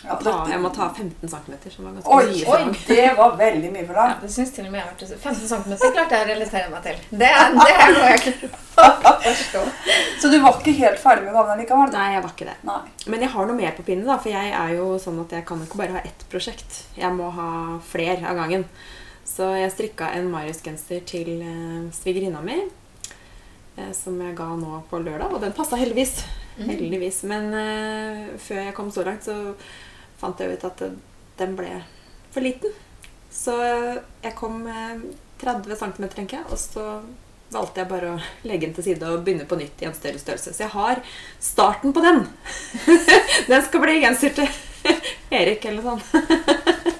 Ja, 0.00 0.14
Ta, 0.16 0.30
dette- 0.30 0.50
jeg 0.54 0.60
må 0.62 0.70
ta 0.72 0.86
15 0.96 1.28
cm, 1.28 1.54
som 1.74 1.84
var 1.84 1.92
ganske 1.92 2.08
Oi, 2.08 2.24
mye. 2.24 2.46
oi, 2.48 2.78
det 2.86 3.16
var 3.18 3.34
veldig 3.36 3.72
mye 3.74 3.86
for 3.86 3.94
Ja, 3.98 4.06
deg. 4.08 4.20
det 4.22 4.30
syns 4.32 4.52
til 4.54 4.64
og 4.64 4.72
med 4.72 4.80
jeg 4.80 4.86
har 4.86 4.94
vært 4.94 5.20
15 5.20 5.48
cm. 5.50 5.74
klarte 5.92 6.10
jeg 6.16 6.24
å 6.24 6.30
relatere 6.30 6.70
meg 6.70 6.82
til. 6.86 6.96
Det, 7.10 7.18
det 7.18 7.28
er 7.34 7.50
noe 7.92 8.06
jeg 8.08 8.20
klarer 8.22 9.10
forstå. 9.26 9.64
Så 10.22 10.30
du 10.32 10.38
var 10.40 10.56
ikke 10.56 10.72
helt 10.78 11.02
ferdig 11.02 11.24
med 11.26 11.36
gaven 11.36 11.60
likevel? 11.60 11.92
Nei, 11.92 12.06
jeg 12.14 12.22
var 12.24 12.32
ikke 12.32 12.48
det. 12.48 12.56
Nei. 12.64 12.78
Men 13.12 13.20
jeg 13.26 13.30
har 13.34 13.46
noe 13.50 13.58
mer 13.60 13.76
på 13.76 13.84
pinne, 13.90 14.06
da, 14.08 14.16
for 14.16 14.32
jeg 14.32 14.54
er 14.62 14.72
jo 14.78 14.86
sånn 15.04 15.20
at 15.20 15.36
jeg 15.36 15.44
kan 15.50 15.60
ikke 15.66 15.82
bare 15.82 15.98
ha 15.98 16.02
ett 16.08 16.24
prosjekt. 16.32 16.80
Jeg 16.96 17.12
må 17.12 17.28
ha 17.36 17.50
flere 17.92 18.24
av 18.24 18.40
gangen. 18.40 18.64
Så 19.28 19.50
jeg 19.60 19.70
strikka 19.76 20.08
en 20.16 20.30
Marius-genser 20.32 21.04
til 21.06 21.28
eh, 21.44 21.92
svigerinna 21.94 22.40
mi, 22.42 22.56
eh, 23.76 23.92
som 23.92 24.16
jeg 24.20 24.34
ga 24.36 24.48
nå 24.56 24.80
på 24.90 24.98
lørdag, 25.04 25.28
og 25.36 25.44
den 25.44 25.52
passa 25.52 25.76
heldigvis. 25.76 26.22
Mm. 26.56 26.66
Heldigvis. 26.72 27.22
Men 27.30 27.52
uh, 27.54 28.24
før 28.42 28.64
jeg 28.66 28.74
kom 28.76 28.90
så 28.92 29.04
langt, 29.06 29.24
så 29.24 29.36
fant 30.20 30.40
jeg 30.40 30.54
ut 30.54 30.68
at 30.68 30.84
eh, 30.86 31.00
den 31.40 31.56
ble 31.58 31.72
for 32.30 32.44
liten. 32.44 32.76
Så 33.32 33.56
eh, 33.64 33.98
jeg 34.24 34.36
kom 34.38 34.62
eh, 34.68 35.02
30 35.40 35.76
cm, 35.80 36.06
tenker 36.12 36.40
jeg, 36.40 36.46
og 36.50 36.60
så 36.60 36.86
valgte 37.50 37.82
jeg 37.82 37.90
bare 37.90 38.12
å 38.14 38.18
legge 38.46 38.68
den 38.68 38.74
til 38.76 38.86
side 38.86 39.08
og 39.10 39.24
begynne 39.26 39.46
på 39.48 39.58
nytt 39.58 39.82
i 39.82 39.88
en 39.88 39.96
større 39.96 40.20
størrelse. 40.22 40.54
Så 40.54 40.64
jeg 40.66 40.74
har 40.74 41.00
starten 41.42 41.94
på 41.96 42.04
den. 42.04 42.22
den 43.50 43.64
skal 43.66 43.84
bli 43.84 43.98
genser 44.04 44.36
til 44.36 44.46
Erik 45.40 45.66
eller 45.66 45.82
sånn. 45.82 46.04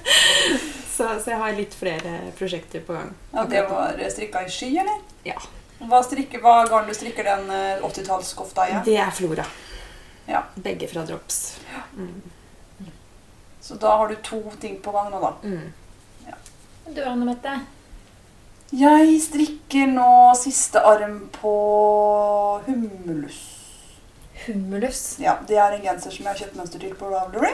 så, 0.95 1.07
så 1.21 1.33
jeg 1.33 1.39
har 1.43 1.55
litt 1.57 1.77
flere 1.77 2.17
prosjekter 2.39 2.83
på 2.87 2.97
gang. 2.97 3.15
Ja, 3.31 3.47
det 3.53 3.63
var 3.69 4.03
strikka 4.11 4.43
i 4.47 4.51
sky, 4.51 4.73
eller? 4.83 4.99
Ja. 5.27 5.39
Hva, 5.81 6.03
strikker, 6.05 6.43
hva 6.43 6.59
garn 6.69 6.89
du 6.89 6.93
strikker 6.93 7.25
den 7.25 7.47
eh, 7.55 7.87
80-tallskofta 7.87 8.67
i? 8.69 8.77
Det 8.85 8.99
er 9.01 9.15
Flora. 9.15 9.47
Ja. 10.27 10.43
Begge 10.55 10.87
fra 10.91 11.05
Drops. 11.07 11.41
Mm. 11.95 12.40
Så 13.61 13.77
da 13.81 13.95
har 13.97 14.07
du 14.07 14.15
to 14.25 14.41
ting 14.61 14.79
på 14.81 14.91
gang 14.91 15.11
nå, 15.11 15.19
da. 15.21 15.33
Mm. 15.43 15.69
Du, 16.95 17.01
Anne 17.05 17.25
Mette. 17.25 17.59
Jeg 18.71 19.17
strikker 19.19 19.89
nå 19.91 20.31
siste 20.39 20.81
arm 20.87 21.17
på 21.35 21.51
Humulus. 22.65 23.39
Humulus. 24.45 25.01
Ja, 25.19 25.37
Det 25.47 25.57
er 25.59 25.75
en 25.75 25.83
genser 25.83 26.11
som 26.11 26.25
jeg 26.25 26.31
har 26.33 26.39
kjøpt 26.39 26.57
mønster 26.57 26.79
til 26.79 26.95
på 26.95 27.11
Ravelry. 27.11 27.51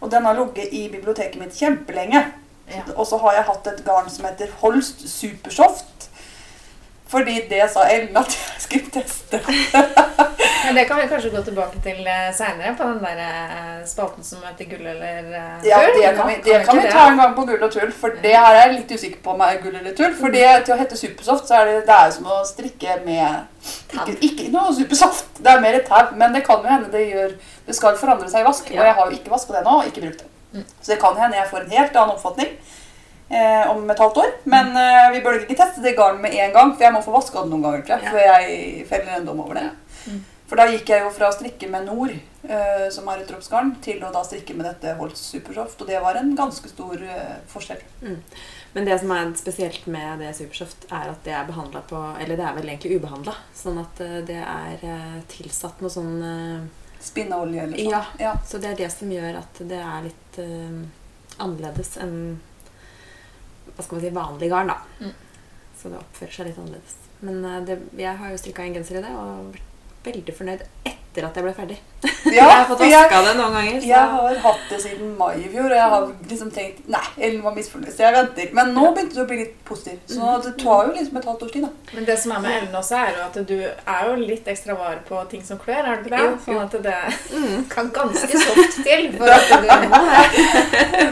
Og 0.00 0.10
den 0.10 0.24
har 0.24 0.38
ligget 0.38 0.72
i 0.72 0.88
biblioteket 0.88 1.40
mitt 1.40 1.58
kjempelenge. 1.58 2.22
Ja. 2.70 2.82
Og 2.94 3.06
så 3.06 3.18
har 3.18 3.34
jeg 3.36 3.48
hatt 3.50 3.66
et 3.66 3.84
garn 3.84 4.08
som 4.10 4.24
heter 4.24 4.52
Holst 4.62 5.02
Supersoft. 5.10 6.09
Fordi 7.10 7.40
det 7.50 7.64
sa 7.72 7.88
Ellen 7.90 8.16
at 8.16 8.34
jeg 8.36 8.62
skulle 8.62 8.90
teste. 8.94 9.40
Men 10.66 10.76
det 10.76 10.84
kan 10.84 11.00
vi 11.00 11.06
kanskje 11.08 11.30
gå 11.30 11.40
tilbake 11.42 11.80
til 11.82 11.98
uh, 12.06 12.28
seinere, 12.36 12.74
på 12.78 12.86
den 12.86 13.00
der 13.02 13.20
eh, 13.24 13.80
spalten 13.88 14.24
som 14.24 14.44
heter 14.44 14.68
gull 14.70 14.86
eller 14.86 15.24
tull. 15.24 15.68
Ja, 15.70 15.80
det 15.96 16.12
kan 16.16 16.28
vi, 16.28 16.36
det 16.44 16.60
kan 16.66 16.78
vi 16.78 16.92
ta 16.92 17.06
en 17.10 17.18
gang 17.18 17.34
på 17.34 17.46
gull 17.48 17.64
og 17.66 17.72
tull, 17.74 17.90
for 18.02 18.14
det 18.22 18.34
her 18.36 18.54
er 18.54 18.60
jeg 18.60 18.76
litt 18.76 18.94
usikker 18.94 19.22
på 19.24 19.34
om 19.34 19.42
er 19.46 19.58
gull 19.64 19.74
eller 19.80 19.96
tull. 19.98 20.14
For 20.20 20.36
det, 20.36 20.46
til 20.66 20.76
å 20.76 20.78
hete 20.78 20.98
supersoft, 21.00 21.50
så 21.50 21.58
er 21.58 21.70
det, 21.70 21.76
det 21.88 21.96
er 21.96 22.14
som 22.14 22.30
å 22.30 22.40
strikke 22.46 23.00
med 23.06 23.66
ikke, 23.96 24.18
ikke 24.28 24.48
noe 24.54 24.74
supersoft. 24.76 25.32
Det 25.40 25.50
er 25.50 25.64
mer 25.64 25.80
et 25.80 25.88
tau, 25.90 26.12
men 26.20 26.36
det 26.36 26.44
kan 26.46 26.62
jo 26.62 26.70
hende 26.70 26.92
det 26.92 27.06
gjør 27.08 27.34
Det 27.66 27.76
skal 27.76 27.98
forandre 27.98 28.30
seg 28.30 28.44
i 28.44 28.50
vask, 28.52 28.70
og 28.70 28.84
jeg 28.86 28.98
har 29.00 29.10
jo 29.10 29.18
ikke 29.18 29.34
vaska 29.34 29.56
det 29.56 29.64
nå, 29.66 29.78
og 29.80 29.90
ikke 29.90 30.04
brukt 30.06 30.22
det. 30.22 30.30
Mm. 30.52 30.68
Så 30.76 30.92
det 30.92 31.00
kan 31.02 31.18
hende 31.18 31.38
jeg 31.38 31.50
får 31.50 31.66
en 31.66 31.74
helt 31.78 31.98
annen 31.98 32.14
oppfatning 32.14 32.54
eh, 33.30 33.70
om 33.70 33.86
et 33.90 34.02
halvt 34.02 34.20
år. 34.24 34.34
Men 34.52 34.74
eh, 34.76 35.06
vi 35.14 35.22
bør 35.24 35.40
ikke 35.42 35.58
teste 35.62 35.84
det 35.84 35.96
garnet 35.98 36.24
med 36.26 36.36
en 36.36 36.52
gang, 36.56 36.74
for 36.74 36.86
jeg 36.86 36.96
må 36.96 37.04
få 37.06 37.14
vaska 37.14 37.44
det 37.46 37.54
noen 37.54 37.64
ganger 37.68 37.86
tror 37.86 37.96
jeg, 37.96 38.12
før 38.12 38.28
jeg 38.28 38.84
feller 38.90 39.16
en 39.16 39.30
dom 39.30 39.42
over 39.46 39.62
det. 39.62 39.70
Mm. 40.10 40.20
For 40.50 40.58
da 40.58 40.66
gikk 40.66 40.88
jeg 40.90 41.04
jo 41.04 41.10
fra 41.14 41.28
å 41.30 41.34
strikke 41.34 41.68
med 41.70 41.86
Nord, 41.86 42.14
eh, 42.42 42.86
som 42.90 43.06
har 43.06 43.20
et 43.20 43.28
droppsgarn, 43.30 43.76
til 43.84 44.00
å 44.02 44.10
da 44.10 44.24
strikke 44.26 44.56
med 44.58 44.66
dette 44.66 44.96
Holtz 44.98 45.22
Supersoft. 45.30 45.82
Og 45.82 45.90
det 45.90 46.00
var 46.02 46.18
en 46.18 46.32
ganske 46.38 46.72
stor 46.72 46.98
eh, 47.06 47.36
forskjell. 47.52 47.84
Men 48.72 48.86
det 48.86 48.98
som 49.02 49.10
er 49.14 49.30
spesielt 49.38 49.86
med 49.90 50.20
det 50.22 50.34
Supersoft, 50.38 50.86
er 50.90 51.10
at 51.10 51.24
det 51.26 51.34
er 51.34 51.46
behandla 51.48 51.82
på 51.90 52.00
Eller 52.22 52.38
det 52.38 52.46
er 52.46 52.58
vel 52.58 52.68
egentlig 52.68 53.00
ubehandla. 53.00 53.34
Sånn 53.56 53.80
at 53.82 54.02
eh, 54.04 54.20
det 54.26 54.38
er 54.42 54.84
eh, 54.86 55.16
tilsatt 55.30 55.82
noe 55.82 55.90
sånn 55.90 56.12
eh, 56.22 56.68
Spinneolje 57.00 57.64
eller 57.64 57.80
sånn. 57.80 57.90
Ja. 57.94 58.04
ja. 58.20 58.36
Så 58.46 58.60
det 58.62 58.72
er 58.72 58.78
det 58.82 58.90
som 58.94 59.10
gjør 59.10 59.40
at 59.40 59.62
det 59.70 59.80
er 59.80 60.04
litt 60.04 60.38
annerledes 61.40 61.94
enn 62.02 62.18
hva 63.80 63.86
skal 63.86 63.98
man 63.98 64.04
si, 64.04 64.14
vanlig 64.20 64.52
garn. 64.52 64.72
da. 64.72 64.78
Mm. 65.00 65.14
Så 65.80 65.90
det 65.90 66.00
oppfører 66.00 66.36
seg 66.36 66.50
litt 66.50 66.60
annerledes. 66.60 66.96
Men 67.24 67.44
eh, 67.44 67.60
det, 67.68 67.78
jeg 68.00 68.16
har 68.20 68.32
jo 68.32 68.40
strikka 68.40 68.64
en 68.66 68.76
genser 68.76 69.00
i 69.00 69.04
det, 69.04 69.12
og 69.16 69.54
vært 69.56 70.08
veldig 70.10 70.36
fornøyd 70.36 70.64
etter 70.64 70.99
at 71.18 71.34
jeg 71.34 71.42
ble 71.42 71.52
ferdig. 71.52 71.76
Ja, 72.04 72.30
jeg 72.32 72.42
har 72.50 72.66
fått 72.68 72.78
vaska 72.84 73.20
det 73.26 73.32
noen 73.36 73.52
ganger. 73.56 73.80
Så. 73.80 73.86
jeg 73.88 74.10
har 74.12 74.34
hatt 74.44 74.60
det 74.70 74.78
siden 74.80 75.16
mai 75.18 75.34
i 75.42 75.48
fjor, 75.50 75.66
og 75.66 75.74
jeg 75.74 75.88
har 75.94 76.04
liksom 76.30 76.50
tenkt 76.54 76.86
Nei, 76.88 77.00
Ellen 77.18 77.42
var 77.42 77.54
misfornøyd, 77.56 77.90
så 77.96 78.04
jeg 78.06 78.14
venter. 78.14 78.52
Men 78.54 78.70
nå 78.76 78.92
begynte 78.94 79.14
det 79.18 79.24
å 79.24 79.26
bli 79.26 79.38
litt 79.42 79.56
positiv. 79.66 79.98
Så 80.06 80.20
Mm. 80.22 80.42
det 80.44 80.52
tar 80.62 80.86
jo 80.86 80.92
liksom 80.94 81.16
et 81.18 81.24
halvt 81.24 81.42
års 81.42 81.52
tid, 81.52 81.62
da. 81.66 81.70
Men 81.96 82.04
det 82.04 82.18
som 82.22 82.32
er 82.36 82.40
med 82.46 82.56
Ellen 82.62 82.74
også, 82.78 82.96
er 82.96 83.10
jo 83.16 83.24
at 83.26 83.46
du 83.50 83.56
er 83.58 84.06
jo 84.08 84.14
litt 84.22 84.46
ekstra 84.54 84.76
var 84.78 85.00
på 85.08 85.24
ting 85.30 85.42
som 85.42 85.58
klør, 85.58 85.82
er 85.90 85.96
du 85.96 86.08
ikke 86.08 86.16
det? 86.16 86.22
Jo. 86.22 86.36
Sånn 86.46 86.62
at 86.64 86.82
det 86.82 86.98
Mm. 87.34 87.68
kan 87.68 87.90
ganske 87.90 88.38
soft 88.46 88.80
til 88.84 89.12
for 89.18 89.26
at 89.26 89.48
du 89.50 89.66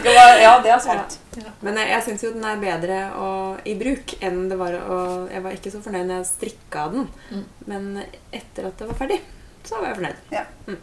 Det 0.03 0.13
Ja, 0.45 0.59
det 0.63 0.71
er 0.71 0.79
sant. 0.79 1.17
Men 1.61 1.77
jeg, 1.77 1.89
jeg 1.93 2.03
syns 2.07 2.23
jo 2.23 2.31
den 2.33 2.43
er 2.47 2.57
bedre 2.61 2.99
å, 3.15 3.27
i 3.67 3.75
bruk 3.79 4.15
enn 4.25 4.47
det 4.49 4.57
var 4.59 4.73
å 4.75 4.97
Jeg 5.31 5.43
var 5.45 5.51
ikke 5.55 5.71
så 5.71 5.81
fornøyd 5.83 6.07
når 6.09 6.17
jeg 6.23 6.29
strikka 6.33 6.87
den, 6.93 7.07
Mm. 7.31 7.43
men 7.67 8.03
etter 8.33 8.65
at 8.67 8.77
det 8.79 8.87
var 8.89 8.97
ferdig, 8.97 9.19
så 9.63 9.79
var 9.79 9.89
jeg 9.89 9.99
fornøyd. 9.99 10.79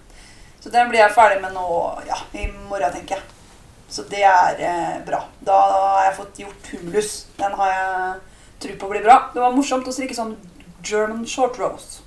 Så 0.60 0.72
den 0.74 0.88
blir 0.90 0.98
jeg 0.98 1.14
ferdig 1.14 1.38
med 1.44 1.54
nå 1.54 1.66
ja, 2.08 2.16
i 2.34 2.48
morgen, 2.66 2.92
tenker 2.92 3.20
jeg. 3.20 3.34
Så 3.88 4.02
det 4.10 4.24
er 4.26 4.58
eh, 4.66 4.96
bra. 5.06 5.20
Da 5.46 5.58
har 5.70 6.08
jeg 6.08 6.16
fått 6.16 6.40
gjort 6.42 6.70
humlus. 6.72 7.12
Den 7.38 7.54
har 7.60 7.70
jeg 7.70 8.16
tro 8.64 8.74
på 8.80 8.88
blir 8.90 9.04
bra. 9.04 9.20
Det 9.34 9.44
var 9.44 9.54
morsomt 9.54 9.86
å 9.86 9.94
strikke 9.94 10.16
sånn 10.16 10.34
German 10.82 11.22
short 11.30 11.60
rose. 11.62 12.02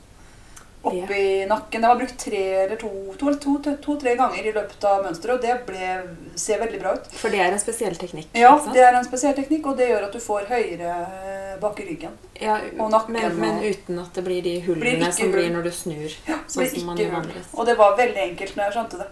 Oppi 0.81 1.45
nakken. 1.45 1.81
Det 1.81 1.87
var 1.87 1.95
brukt 1.95 2.17
tre 2.19 2.43
eller 2.63 2.75
to, 2.75 2.89
to, 3.19 3.33
to, 3.33 3.55
to, 3.63 3.75
to-tre 3.83 4.15
ganger 4.15 4.47
i 4.47 4.53
løpet 4.55 4.85
av 4.87 5.03
mønsteret, 5.03 5.35
og 5.35 5.43
det 5.43 5.57
ble, 5.67 5.91
ser 6.39 6.61
veldig 6.63 6.79
bra 6.81 6.95
ut. 6.95 7.11
For 7.19 7.33
det 7.33 7.41
er 7.43 7.51
en 7.51 7.61
spesiell 7.61 7.97
teknikk. 7.99 8.31
Ja, 8.37 8.53
det 8.73 8.83
er 8.85 8.95
en 8.95 9.07
spesiell 9.07 9.35
teknikk, 9.37 9.67
og 9.67 9.77
det 9.79 9.89
gjør 9.91 10.07
at 10.07 10.15
du 10.15 10.23
får 10.23 10.47
høyere 10.49 10.95
eh, 10.95 11.53
bak 11.61 11.79
i 11.83 11.87
ryggen. 11.91 12.17
Ja, 12.39 12.57
og 12.79 12.91
nakken 12.93 13.17
men, 13.17 13.39
men 13.41 13.63
uten 13.65 13.99
at 13.99 14.15
det 14.15 14.23
blir 14.23 14.43
de 14.45 14.59
hullene 14.63 14.99
blir 15.03 15.15
som 15.15 15.31
blir 15.35 15.49
når 15.53 15.67
du 15.67 15.71
snur. 15.75 16.19
Ja, 16.29 16.41
Sånn 16.47 16.69
som 16.71 16.91
man 16.93 16.99
gjør 16.99 17.17
vanligvis. 17.19 17.55
Og 17.55 17.67
det 17.67 17.79
var 17.79 17.97
veldig 17.99 18.27
enkelt 18.31 18.55
når 18.55 18.69
jeg 18.69 18.77
skjønte 18.77 19.01
det. 19.03 19.09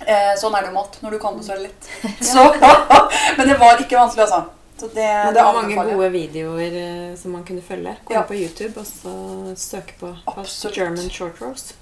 Eh, 0.00 0.32
sånn 0.40 0.54
er 0.56 0.64
det 0.64 0.70
jo 0.70 0.74
med 0.74 0.82
alt. 0.82 0.96
Når 1.04 1.14
du 1.14 1.20
kan 1.22 1.36
det, 1.36 1.44
så 1.46 1.54
er 1.54 1.60
det 1.60 1.68
lett. 1.68 1.90
Så, 2.32 2.46
men 3.38 3.52
det 3.52 3.60
var 3.60 3.82
ikke 3.82 4.00
vanskelig, 4.00 4.26
altså. 4.26 4.59
Så 4.80 4.88
det, 4.94 5.04
Men 5.04 5.26
det 5.34 5.34
det 5.36 5.44
var 5.44 5.52
mange 5.58 5.74
anbefaler 5.74 5.98
gode 5.98 6.10
videoer 6.14 6.76
eh, 6.80 7.16
som 7.20 7.34
man 7.36 7.44
kunne 7.44 7.62
følge. 7.62 7.96
Gå 8.08 8.14
Ja. 8.16 8.22
på 8.24 8.34
YouTube 8.38 8.80
og 8.80 8.86
så 8.88 9.12
søke 9.60 9.96
på 10.00 10.14
Absolutt. 10.36 10.76
German 10.76 11.10
short 11.10 11.40
rows. 11.42 11.74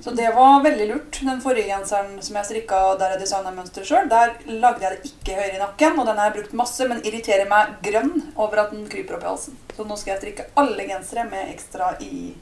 Så 0.00 0.10
det 0.12 0.28
var 0.36 0.62
veldig 0.62 0.86
lurt. 0.88 1.18
Den 1.24 1.40
forrige 1.40 1.66
genseren 1.72 2.18
som 2.22 2.36
jeg 2.36 2.44
strikka 2.46 2.80
der 3.00 3.14
jeg 3.14 3.20
designa 3.22 3.50
mønsteret 3.50 3.88
sjøl, 3.88 4.08
der 4.12 4.34
lagde 4.60 4.84
jeg 4.84 4.90
det 4.92 5.10
ikke 5.10 5.36
høyere 5.38 5.56
i 5.56 5.60
nakken, 5.62 5.98
og 5.98 6.06
den 6.06 6.18
har 6.20 6.28
jeg 6.28 6.34
brukt 6.36 6.52
masse, 6.60 6.88
men 6.88 7.00
irriterer 7.02 7.48
meg 7.48 7.78
grønn 7.82 8.12
over 8.36 8.60
at 8.60 8.74
den 8.74 8.84
kryper 8.92 9.16
opp 9.16 9.24
i 9.24 9.30
halsen. 9.30 9.56
Så 9.76 9.86
nå 9.88 9.96
skal 9.96 10.12
jeg 10.14 10.20
strikke 10.22 10.46
alle 10.62 10.86
gensere 10.90 11.24
med 11.30 11.48
ekstra 11.54 11.94
i 12.04 12.34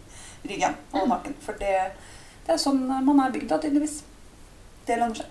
ryggen 0.44 0.74
og 0.92 1.08
nakken. 1.08 1.36
For 1.46 1.52
det, 1.62 1.76
det 2.46 2.56
er 2.56 2.60
sånn 2.60 2.82
man 2.90 3.22
er 3.22 3.30
bygd 3.38 3.54
av, 3.54 3.62
tydeligvis. 3.62 4.00
Det 4.86 4.98
lønner 4.98 5.22
seg. 5.22 5.26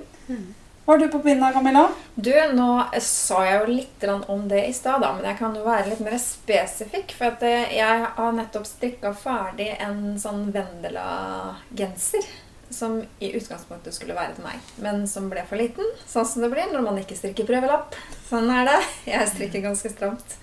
Jo. 0.00 0.02
Mm. 0.28 0.48
Hva 0.88 0.94
har 0.94 1.02
du 1.04 1.08
på 1.12 1.18
pinna, 1.18 1.52
Camilla? 1.52 1.82
Du, 2.14 2.32
nå 2.56 2.66
sa 3.04 3.42
jeg 3.44 3.56
jo 3.60 3.72
litt 3.74 4.04
om 4.32 4.46
det 4.48 4.62
i 4.70 4.72
stad, 4.72 5.02
men 5.04 5.26
jeg 5.28 5.36
kan 5.36 5.52
jo 5.52 5.66
være 5.66 5.90
litt 5.90 6.00
mer 6.00 6.14
spesifikk. 6.16 7.12
For 7.18 7.44
eh, 7.44 7.74
jeg 7.76 8.06
har 8.16 8.32
nettopp 8.32 8.64
strikka 8.64 9.10
ferdig 9.12 9.66
en 9.84 10.16
sånn 10.16 10.46
Vendela-genser. 10.54 12.24
Som 12.72 13.02
i 13.20 13.34
utgangspunktet 13.36 13.98
skulle 13.98 14.16
være 14.16 14.38
til 14.38 14.48
meg, 14.48 14.72
men 14.80 15.04
som 15.12 15.28
ble 15.28 15.44
for 15.50 15.60
liten. 15.60 15.92
Sånn 16.08 16.24
som 16.30 16.46
det 16.46 16.48
blir 16.56 16.72
når 16.72 16.88
man 16.88 17.02
ikke 17.04 17.20
strikker 17.20 17.44
prøvelapp. 17.52 17.92
Sånn 18.30 18.48
er 18.56 18.64
det. 18.72 18.80
Jeg 19.12 19.28
strikker 19.34 19.68
ganske 19.68 19.92
stramt. 19.92 20.38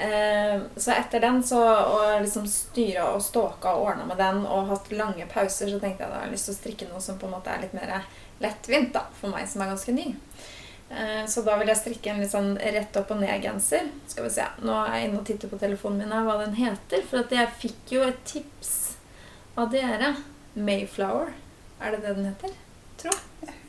Eh, 0.00 0.60
Så 0.76 0.92
etter 0.94 1.20
den, 1.20 1.42
så, 1.44 1.58
og 1.60 2.22
liksom 2.22 2.46
styra 2.48 3.10
og 3.14 3.22
ståka 3.22 3.74
og 3.76 3.90
ordna 3.90 4.06
med 4.08 4.16
den 4.20 4.44
og 4.46 4.70
hatt 4.70 4.90
lange 4.96 5.26
pauser, 5.28 5.68
så 5.68 5.80
tenkte 5.82 6.04
jeg 6.06 6.10
da 6.12 6.20
jeg 6.22 6.26
har 6.28 6.32
lyst 6.32 6.48
til 6.48 6.54
å 6.54 6.60
strikke 6.60 6.88
noe 6.88 7.00
som 7.04 7.18
på 7.20 7.28
en 7.28 7.34
måte 7.36 7.52
er 7.52 7.60
litt 7.66 7.76
mer 7.76 7.92
lettvint 8.40 8.92
da, 8.96 9.02
for 9.20 9.28
meg 9.34 9.48
som 9.50 9.60
er 9.62 9.72
ganske 9.74 9.92
ny. 9.92 10.06
Eh, 10.90 11.24
Så 11.28 11.44
da 11.46 11.58
vil 11.60 11.68
jeg 11.68 11.76
strikke 11.82 12.10
en 12.14 12.20
litt 12.24 12.32
sånn 12.32 12.54
rett 12.58 12.96
opp 12.96 13.12
og 13.14 13.20
ned-genser. 13.20 13.90
Skal 14.08 14.24
vi 14.24 14.30
se, 14.38 14.46
Nå 14.64 14.72
er 14.86 14.94
jeg 14.96 15.08
inne 15.10 15.20
og 15.20 15.26
titter 15.28 15.48
på 15.52 15.60
telefonen 15.60 15.98
min 16.04 16.12
her 16.16 16.24
hva 16.24 16.38
den 16.44 16.56
heter. 16.58 17.04
For 17.10 17.20
at 17.20 17.30
jeg 17.36 17.52
fikk 17.60 17.92
jo 17.98 18.02
et 18.08 18.24
tips 18.24 18.72
av 19.60 19.70
dere. 19.70 20.14
Mayflower. 20.56 21.34
Er 21.80 21.92
det 21.92 22.02
det 22.06 22.16
den 22.16 22.32
heter? 22.32 22.56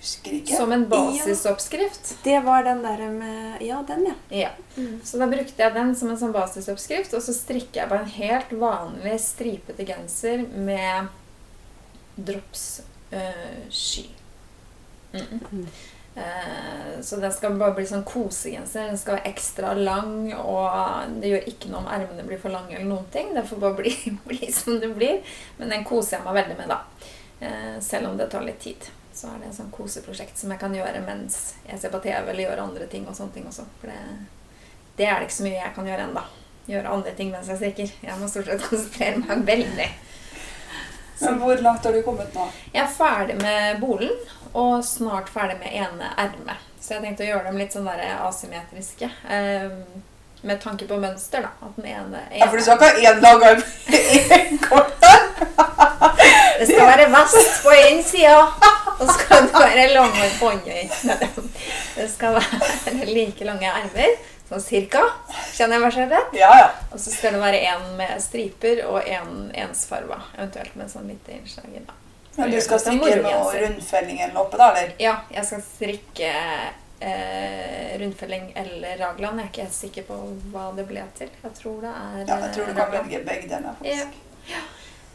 Husker 0.02 0.34
ikke. 0.40 0.56
Som 0.58 0.72
en 0.74 0.88
basisoppskrift. 0.90 2.16
Det 2.24 2.40
var 2.42 2.64
den 2.66 2.82
der 2.82 3.04
med 3.14 3.62
Ja, 3.62 3.84
den, 3.88 4.08
ja. 4.10 4.14
Ja. 4.30 4.50
Så 5.04 5.20
da 5.22 5.28
brukte 5.30 5.62
jeg 5.62 5.74
den 5.76 5.94
som 5.96 6.10
en 6.10 6.18
sånn 6.18 6.34
basisoppskrift, 6.34 7.14
og 7.14 7.22
så 7.22 7.36
strikker 7.38 7.84
jeg 7.84 7.92
på 7.92 8.00
en 8.00 8.10
helt 8.16 8.56
vanlig 8.64 9.20
stripete 9.22 9.86
genser 9.86 10.42
med 10.58 11.12
drops 12.18 12.82
øh, 13.14 13.60
sky. 13.70 14.08
Mm. 15.14 15.42
Mm. 15.52 15.68
Eh, 16.16 17.02
så 17.02 17.20
den 17.22 17.34
skal 17.34 17.60
bare 17.60 17.76
bli 17.78 17.86
sånn 17.88 18.06
kosegenser. 18.08 18.90
Den 18.90 18.98
skal 19.00 19.20
være 19.20 19.32
ekstra 19.32 19.76
lang, 19.78 20.32
og 20.34 21.14
det 21.22 21.36
gjør 21.36 21.52
ikke 21.52 21.70
noe 21.72 21.84
om 21.84 21.92
ermene 21.94 22.26
blir 22.26 22.42
for 22.42 22.54
lange. 22.54 22.74
eller 22.76 22.90
noen 22.90 23.06
ting. 23.14 23.36
Det 23.38 23.46
får 23.48 23.62
bare 23.62 23.78
bli, 23.84 23.94
bli 24.32 24.50
som 24.56 24.80
det 24.82 24.90
blir. 24.98 25.22
Men 25.62 25.78
den 25.78 25.86
koser 25.86 26.18
jeg 26.18 26.26
meg 26.26 26.40
veldig 26.42 26.58
med, 26.64 26.74
da. 26.74 26.82
Eh, 27.46 27.78
selv 27.86 28.10
om 28.10 28.18
det 28.18 28.32
tar 28.34 28.50
litt 28.50 28.60
tid. 28.66 28.90
Så 29.22 29.30
er 29.30 29.42
det 29.42 29.52
et 29.52 29.58
sånn 29.60 29.74
koseprosjekt 29.74 30.40
som 30.40 30.50
jeg 30.50 30.62
kan 30.62 30.74
gjøre 30.74 31.02
mens 31.06 31.36
jeg 31.68 31.78
ser 31.78 31.92
på 31.94 32.00
TV 32.02 32.32
eller 32.32 32.44
gjør 32.48 32.62
andre 32.64 32.88
ting. 32.90 33.04
og 33.08 33.14
sånne 33.18 33.36
ting 33.36 33.46
også. 33.50 33.68
For 33.82 33.92
det, 33.92 34.00
det 34.98 35.06
er 35.06 35.20
det 35.20 35.28
ikke 35.30 35.38
så 35.38 35.46
mye 35.46 35.60
jeg 35.60 35.76
kan 35.76 35.90
gjøre 35.92 36.08
ennå. 36.10 36.24
Gjøre 36.72 36.94
andre 36.96 37.14
ting 37.18 37.30
mens 37.34 37.52
jeg 37.52 37.60
strikker. 37.62 37.94
Jeg 38.08 38.18
må 38.18 38.30
stort 38.32 38.50
sett 38.50 38.66
konsentrere 38.70 39.22
meg 39.22 39.46
veldig. 39.52 39.90
Men 41.22 41.38
hvor 41.38 41.62
langt 41.62 41.86
har 41.86 41.94
du 41.94 42.02
kommet 42.02 42.34
nå? 42.34 42.48
Jeg 42.74 42.82
er 42.82 42.94
ferdig 42.98 43.38
med 43.44 43.78
bolen 43.84 44.16
og 44.58 44.82
snart 44.86 45.30
ferdig 45.30 45.60
med 45.62 45.76
ene 45.84 46.10
ermet. 46.18 46.66
Så 46.82 46.96
jeg 46.96 47.04
tenkte 47.06 47.28
å 47.28 47.30
gjøre 47.30 47.52
dem 47.52 47.60
litt 47.62 47.76
sånn 47.76 47.86
der 47.86 48.02
asymmetriske. 48.26 49.12
Um, 49.30 50.02
med 50.42 50.58
tanke 50.64 50.88
på 50.90 50.98
mønster, 50.98 51.46
da. 51.46 51.52
At 51.62 51.78
den 51.78 51.86
ene, 51.92 52.24
Ja, 52.34 52.48
for 52.50 52.58
du 52.58 52.66
skal 52.66 52.82
ikke 52.82 52.90
ha 52.90 53.12
én 53.12 53.22
lang 53.22 53.44
arm 53.52 53.62
i 53.94 54.58
kortet? 54.66 55.28
Det 56.58 56.68
skal 56.70 56.90
være 56.90 57.06
vast 57.14 57.62
på 57.64 57.70
én 57.74 58.02
side, 58.06 58.34
og 59.02 59.08
så 59.10 59.16
skal 59.18 59.48
det 59.48 59.54
være 59.58 59.86
lange 59.96 60.28
båndøy. 60.40 60.84
Det 61.96 62.06
skal 62.14 62.38
være 62.38 63.08
like 63.10 63.48
lange 63.48 63.72
ermer, 63.72 64.14
sånn 64.52 64.62
cirka. 64.64 65.02
Kjenner 65.56 65.78
jeg 65.80 65.84
meg 65.86 65.96
selv 65.96 66.14
rett? 66.16 66.36
Ja, 66.38 66.52
ja. 66.60 66.68
Og 66.92 67.00
så 67.02 67.14
skal 67.14 67.34
det 67.38 67.42
være 67.44 67.64
en 67.72 67.88
med 68.00 68.14
striper 68.24 68.84
og 68.90 69.02
en 69.08 69.50
ensfarga, 69.66 70.22
Eventuelt 70.38 70.76
med 70.80 70.92
sånn 70.94 71.10
lite 71.12 71.34
innslag 71.40 71.74
i. 71.76 71.84
da. 71.88 71.98
Men 72.38 72.54
du 72.54 72.62
skal 72.64 72.80
strikke 72.80 73.18
noe 73.26 73.58
rundfelling 73.66 74.22
eller 74.24 74.38
oppe, 74.46 74.56
da? 74.62 74.70
eller? 74.72 74.94
Ja, 75.04 75.18
jeg 75.36 75.44
skal 75.50 75.64
strikke 75.66 76.30
eh, 77.02 78.00
rundfelling 78.00 78.52
eller 78.56 78.98
raglan. 79.02 79.40
Jeg 79.42 79.46
er 79.46 79.52
ikke 79.52 79.66
helt 79.66 79.76
sikker 79.76 80.06
på 80.08 80.20
hva 80.54 80.70
det 80.78 80.86
ble 80.90 81.04
til. 81.18 81.32
Jeg 81.44 81.56
tror 81.58 81.82
det 81.84 81.92
er 81.92 82.22
Ja, 82.30 82.38
jeg 82.46 82.54
tror 82.56 82.70
du 82.70 82.72
eh, 82.72 82.78
kan 82.78 82.94
velge 82.94 83.24
begge 83.28 83.50
deler. 83.52 83.76
faktisk. 83.80 84.28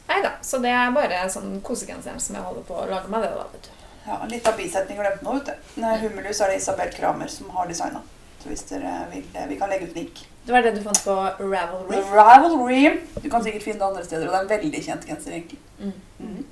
Nei 0.06 0.20
da, 0.22 0.30
så 0.44 0.60
det 0.62 0.70
er 0.70 0.92
bare 0.94 1.24
sånn 1.32 1.56
kosegenseren 1.66 2.20
som 2.22 2.36
jeg 2.38 2.44
holder 2.46 2.62
på 2.68 2.76
å 2.78 2.84
lage 2.86 3.08
meg 3.10 3.24
det, 3.24 3.30
da, 3.34 3.46
vet 3.54 3.64
du. 3.66 3.72
Ja, 4.06 4.20
Litt 4.30 4.46
av 4.48 4.56
bisetning 4.58 4.98
glemte 5.00 5.24
nå, 5.26 5.32
vet 5.38 5.46
du. 5.50 5.54
Nei, 5.82 5.94
Hummelus 6.04 6.40
er 6.40 6.46
det 6.52 6.58
Isabel 6.60 6.90
Kramer 6.94 7.28
som 7.32 7.46
har 7.56 7.66
designa. 7.70 8.00
Så 8.42 8.46
hvis 8.52 8.64
dere 8.68 8.92
vil 9.10 9.24
eh, 9.34 9.46
Vi 9.50 9.56
kan 9.58 9.68
legge 9.72 9.86
ut 9.90 9.96
link. 9.98 10.16
Det 10.46 10.52
var 10.54 10.62
det 10.62 10.74
du 10.76 10.82
fant 10.84 11.00
på 11.02 11.14
Ravelry. 11.42 11.96
Ravelry. 12.14 12.82
Du 13.18 13.26
kan 13.30 13.42
sikkert 13.42 13.64
finne 13.66 13.80
det 13.82 13.88
andre 13.88 14.04
steder, 14.06 14.26
og 14.28 14.32
det 14.32 14.38
er 14.38 14.42
en 14.46 14.54
veldig 14.62 14.82
kjent 14.84 15.04
genser, 15.08 15.30
egentlig. 15.34 15.58
Mm. 15.80 15.92
Mhm. 16.18 16.44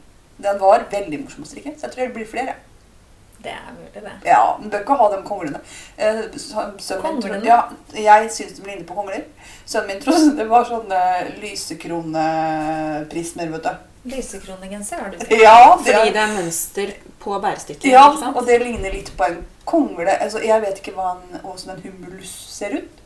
Den 0.44 0.56
var 0.60 0.82
veldig 0.90 1.18
morsom 1.22 1.44
å 1.44 1.46
strikke, 1.46 1.72
så 1.78 1.82
jeg 1.86 1.92
tror 1.94 2.06
det 2.08 2.14
blir 2.16 2.26
flere. 2.26 2.54
Det 3.44 3.52
er 3.52 3.72
mulig, 3.76 3.92
det. 3.94 4.12
Ja, 4.26 4.56
men 4.58 4.70
bør 4.72 4.80
ikke 4.82 4.96
ha 4.98 5.06
dem 5.12 5.22
konglene. 5.28 5.60
Eh, 5.98 6.22
sønnen 6.40 7.22
min? 7.22 7.44
Ja, 7.44 7.60
jeg 7.94 8.30
syns 8.32 8.52
de 8.56 8.62
ligner 8.66 8.86
på 8.88 8.94
kongler. 8.96 9.22
Sønnen 9.66 9.86
min 9.92 10.00
trodde 10.02 10.36
det 10.38 10.48
var 10.50 10.64
sånne 10.66 11.00
lysekroneprismer, 11.42 13.48
vet 13.54 13.64
du. 13.68 13.72
Lysekronegenser 14.04 15.00
har 15.00 15.10
du. 15.10 15.16
Ja, 15.36 15.78
det 15.84 15.94
Fordi 15.94 16.10
det 16.12 16.20
er 16.20 16.32
mønster 16.34 16.90
på 17.20 17.38
bærestykket. 17.40 17.84
ja, 17.88 18.02
ikke 18.10 18.20
sant? 18.20 18.36
og 18.36 18.46
det 18.46 18.58
ligner 18.62 18.92
litt 18.92 19.12
på 19.16 19.24
en 19.24 19.38
kongle. 19.64 20.10
Altså, 20.20 20.42
jeg 20.44 20.60
vet 20.62 20.78
ikke 20.82 20.92
hva 20.98 21.14
en, 21.14 21.40
hvordan 21.40 21.76
en 21.76 21.82
humulus 21.86 22.34
ser 22.52 22.76
ut. 22.76 23.00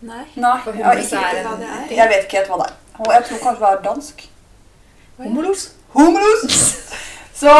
Nei. 0.00 0.24
Nei, 0.34 0.58
For 0.64 0.72
jeg, 0.72 1.04
ikke, 1.04 1.16
er 1.16 1.48
er. 1.48 1.94
jeg 1.96 2.08
vet 2.08 2.24
ikke 2.24 2.36
helt 2.36 2.48
hva 2.52 2.58
det 2.62 2.66
er. 2.70 2.76
Og 2.98 3.12
jeg 3.14 3.24
tror 3.28 3.38
kanskje 3.46 3.64
det 3.66 3.72
er 3.72 3.82
dansk. 3.88 4.28
Humulus. 5.20 5.70
Humulus! 5.92 6.66
Så, 7.40 7.52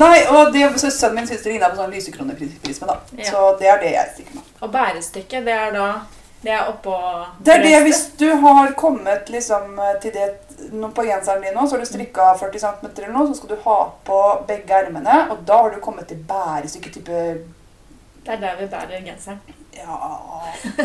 nei, 0.00 0.16
og 0.34 0.52
det, 0.54 0.80
så 0.80 0.90
Sønnen 0.90 1.20
min 1.20 1.26
syns 1.30 1.44
det 1.44 1.52
ligner 1.52 1.70
på 1.70 1.78
sånn 1.78 1.92
lysekroneprisme. 1.94 2.86
da. 2.88 2.96
Ja. 3.18 3.28
Så 3.30 3.42
det 3.60 3.68
er 3.70 3.78
det 3.78 3.92
jeg 3.94 4.08
stikker 4.16 4.34
med. 4.40 4.48
Og 4.60 4.72
bærestykket, 4.74 5.44
det 5.46 5.54
er 5.54 5.70
da 5.76 5.86
Det 6.42 6.50
er 6.50 6.68
oppå 6.72 6.94
Det 7.46 7.52
er 7.54 7.62
det 7.62 7.82
hvis 7.86 8.00
du 8.18 8.26
har 8.42 8.72
kommet 8.78 9.28
liksom 9.30 9.76
til 10.02 10.12
det 10.16 10.28
på 10.94 11.04
genseren 11.06 11.42
din 11.42 11.54
nå, 11.54 11.66
så 11.66 11.76
har 11.76 11.82
du 11.84 11.86
strikka 11.86 12.32
40 12.40 12.58
cm 12.64 12.88
eller 12.96 13.12
noe, 13.14 13.28
så 13.30 13.38
skal 13.38 13.52
du 13.54 13.62
ha 13.64 13.76
på 14.06 14.18
begge 14.48 14.74
ermene, 14.74 15.16
og 15.30 15.44
da 15.46 15.60
har 15.62 15.70
du 15.74 15.80
kommet 15.82 16.08
til 16.10 16.18
bærestykket 16.28 16.96
type 16.98 17.20
Det 18.26 18.34
er 18.36 18.40
der 18.42 18.56
vi 18.60 18.66
bærer 18.70 19.02
genseren. 19.06 19.40
ja, 19.74 19.96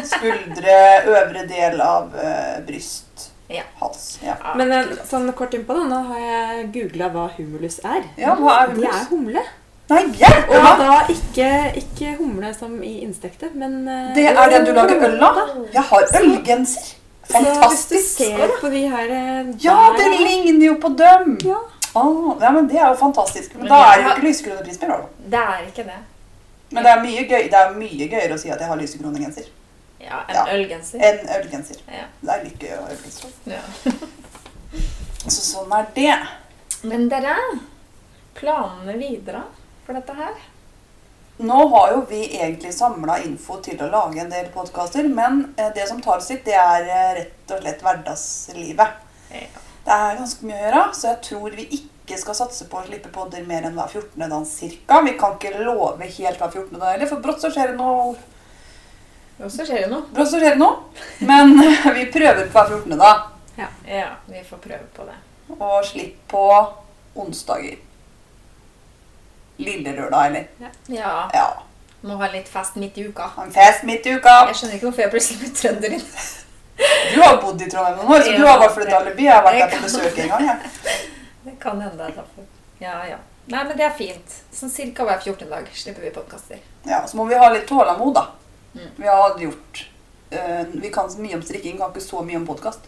skuldre, 0.03 0.77
øvre 1.05 1.43
del 1.49 1.81
av 1.81 2.13
uh, 2.15 2.65
bryst, 2.67 3.31
Ja. 3.49 3.63
hals. 3.79 4.19
Ja. 4.25 4.35
Men 4.59 4.71
eh, 4.75 4.89
sånn 5.07 5.29
kort 5.37 5.53
innpå, 5.55 5.73
da. 5.77 5.83
Nå 5.87 5.99
har 6.09 6.19
jeg 6.23 6.65
googla 6.73 7.07
hva 7.13 7.27
humulus 7.37 7.77
er. 7.85 8.03
ja, 8.19 8.33
hva 8.35 8.55
er 8.63 8.73
humulus? 8.73 8.89
Det 8.89 8.99
er 8.99 9.09
humle. 9.11 9.43
Nei, 9.87 10.01
hjelp 10.19 10.49
Og 10.51 10.65
da 10.81 10.95
ikke, 11.13 11.49
ikke 11.79 12.15
humle 12.19 12.49
som 12.55 12.73
i 12.83 12.97
innstekte, 13.05 13.49
men 13.55 13.77
eh, 13.87 14.09
Det 14.17 14.25
er 14.33 14.49
den 14.51 14.65
du 14.67 14.73
lager 14.75 15.05
øl 15.07 15.21
av? 15.23 15.37
Jeg 15.73 15.83
har 15.91 16.07
ølgenser. 16.21 16.89
hvis 17.27 17.37
du 17.37 17.45
Fantastisk. 17.45 18.17
ser 18.17 18.51
på 18.61 18.69
de 18.73 18.81
her 18.91 19.07
der. 19.07 19.53
Ja, 19.63 19.77
det 19.97 20.09
ligner 20.19 20.65
jo 20.65 20.75
på 20.83 20.89
dem! 20.99 21.37
Ja. 21.45 21.61
Ah, 21.95 22.35
ja, 22.41 22.51
men 22.51 22.67
Det 22.69 22.77
er 22.77 22.89
jo 22.91 22.95
fantastisk. 22.99 23.53
Men 23.55 23.63
Men 23.63 23.71
da 23.71 23.77
er 23.91 23.95
det 23.97 24.03
jo 24.03 24.09
ikke 24.15 24.27
lysekroneprismer. 24.27 25.05
Det 25.31 25.39
er 25.39 25.61
ikke 25.67 25.83
det. 25.87 25.99
Men 26.71 26.83
det 26.83 26.91
er 26.91 27.01
mye 27.03 27.23
gøy, 27.29 27.43
det 27.51 27.59
er 27.61 27.71
mye 27.79 28.07
gøyere 28.11 28.35
å 28.35 28.37
si 28.41 28.49
at 28.51 28.59
jeg 28.59 28.67
har 28.67 28.75
lysekronegenser 28.81 29.45
Ja, 30.03 30.19
en 30.27 30.35
Ja. 30.35 30.43
ølgenser. 30.53 30.99
En 30.99 31.29
ølgenser. 31.39 31.79
Ja. 31.87 32.03
Det 32.21 32.33
er 32.35 32.43
litt 32.43 32.59
gøy 32.59 32.75
å 32.75 32.81
ha 32.83 32.89
ølgenser. 32.91 33.31
ja. 33.47 33.63
Så 35.27 35.41
sånn 35.43 35.71
er 35.75 35.87
det. 35.95 36.17
Men 36.87 37.07
dere, 37.11 37.33
planene 38.37 38.93
videre 38.99 39.41
for 39.87 39.95
dette 39.95 40.13
her? 40.13 40.35
Nå 41.37 41.67
har 41.71 41.91
jo 41.93 41.99
vi 42.09 42.23
egentlig 42.25 42.73
samla 42.73 43.19
info 43.23 43.59
til 43.63 43.79
å 43.85 43.91
lage 43.91 44.19
en 44.23 44.31
del 44.31 44.49
podkaster, 44.51 45.05
men 45.07 45.43
eh, 45.55 45.69
det 45.75 45.85
som 45.87 46.01
tar 46.03 46.23
sitt, 46.25 46.43
det 46.47 46.57
er 46.57 46.87
eh, 46.87 47.11
rett 47.21 47.53
og 47.53 47.61
slett 47.61 47.85
hverdagslivet. 47.85 48.97
Ja. 49.31 49.61
Det 49.87 49.95
er 49.95 50.17
ganske 50.17 50.47
mye 50.49 50.57
å 50.57 50.63
gjøre, 50.65 50.81
så 50.97 51.11
jeg 51.11 51.21
tror 51.29 51.55
vi 51.55 51.67
ikke 51.77 52.17
skal 52.19 52.35
satse 52.41 52.67
på 52.67 52.81
å 52.81 52.87
slippe 52.87 53.13
podder 53.13 53.45
mer 53.47 53.69
enn 53.69 53.77
hver 53.77 53.93
14. 53.93 54.25
dag 54.25 54.49
ca. 54.89 54.99
Vi 55.05 55.15
kan 55.21 55.37
ikke 55.37 55.53
love 55.61 56.09
helt 56.17 56.41
hver 56.41 56.51
14. 56.51 56.73
dag 56.73 56.89
heller, 56.89 57.11
for 57.13 57.23
brått 57.23 57.45
så 57.45 57.53
skjer 57.53 57.71
det 57.71 57.79
noe. 57.79 58.17
Brått 59.37 59.55
så 59.55 59.69
skjer 59.69 59.85
det 59.85 59.93
noe. 59.93 60.03
Brått 60.11 60.33
så 60.33 60.41
skjer 60.41 60.57
det 60.57 60.63
noe. 60.65 61.05
Men 61.29 61.55
vi 61.99 62.09
prøver 62.11 62.49
på 62.49 62.57
hver 62.57 62.75
14. 62.81 62.97
dag. 62.97 63.27
Ja, 63.87 64.09
vi 64.27 64.43
får 64.49 64.65
prøve 64.65 64.89
på 64.97 65.07
det. 65.07 65.19
Og 65.55 65.79
slipp 65.87 66.25
på 66.33 66.47
onsdager. 67.17 67.77
Lille 69.57 69.93
lørdag, 69.95 70.25
eller? 70.27 70.47
Ja, 70.87 71.29
Ja. 71.33 71.47
må 72.01 72.17
ha 72.17 72.27
litt 72.31 72.47
fest 72.47 72.75
midt 72.75 72.97
i 72.97 73.07
uka. 73.07 73.31
En 73.41 73.51
fest 73.51 73.83
midt 73.83 74.05
i 74.05 74.13
uka. 74.15 74.35
Jeg 74.47 74.55
skjønner 74.55 74.75
ikke 74.77 74.85
hvorfor 74.89 75.01
jeg 75.01 75.11
plutselig 75.11 75.39
ble 75.39 75.49
trønder. 75.61 75.95
Du 77.13 77.21
har 77.21 77.39
bodd 77.41 77.61
i 77.61 77.69
Trondheim 77.69 77.97
noen 77.97 78.11
år, 78.13 78.21
så 78.21 78.35
du 78.37 78.45
har 78.45 78.59
bare 78.61 78.73
flyttet 78.75 78.93
alibi. 78.93 79.23
Jeg 79.25 79.33
har 79.33 79.43
vært 79.43 79.63
der 79.63 79.77
på 79.77 79.83
besøk 79.87 80.19
en 80.21 80.29
gang. 80.29 80.45
Ja. 80.45 80.55
Det 81.47 81.55
kan 81.59 81.81
hende 81.81 82.03
er 82.03 82.13
derfor. 82.19 82.45
Ja, 82.79 82.99
ja. 83.09 83.17
Nei, 83.47 83.63
men 83.63 83.77
det 83.79 83.85
er 83.87 83.93
fint. 83.97 84.33
Sånn 84.53 84.69
cirka 84.69 85.05
hver 85.07 85.21
14. 85.23 85.47
dag 85.49 85.69
slipper 85.73 86.03
vi 86.03 86.11
podkaster. 86.13 86.59
Ja, 86.85 86.99
så 87.07 87.17
må 87.17 87.25
vi 87.29 87.39
ha 87.39 87.47
litt 87.53 87.65
tålmod, 87.69 88.13
da. 88.17 88.25
Mm. 88.75 88.89
Vi 88.97 89.07
har 89.07 89.39
gjort 89.39 89.85
uh, 90.33 90.65
Vi 90.73 90.91
kan 90.93 91.09
så 91.09 91.23
mye 91.23 91.39
om 91.39 91.41
strikking, 91.41 91.79
kan 91.79 91.93
ikke 91.95 92.03
så 92.03 92.21
mye 92.27 92.37
om 92.37 92.45
podkast. 92.45 92.85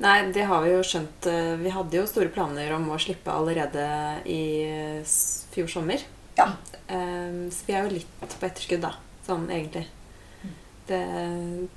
Nei, 0.00 0.30
det 0.32 0.46
har 0.48 0.62
vi 0.64 0.70
jo 0.72 0.80
skjønt. 0.86 1.26
eh, 1.28 1.56
Vi 1.60 1.70
hadde 1.74 1.96
jo 1.98 2.06
store 2.08 2.28
planer 2.32 2.72
om 2.72 2.86
å 2.90 2.96
slippe 3.00 3.28
allerede 3.32 3.82
i 4.24 4.42
eh, 4.64 5.04
fjor 5.52 5.68
sommer. 5.68 6.00
Ja. 6.38 6.46
Ehm, 6.88 7.50
Så 7.52 7.66
vi 7.66 7.72
er 7.76 7.82
jo 7.84 7.90
litt 7.98 8.08
på 8.20 8.46
etterskudd, 8.46 8.80
da. 8.86 8.94
Sånn 9.26 9.50
egentlig. 9.50 9.86
Det, 10.90 11.02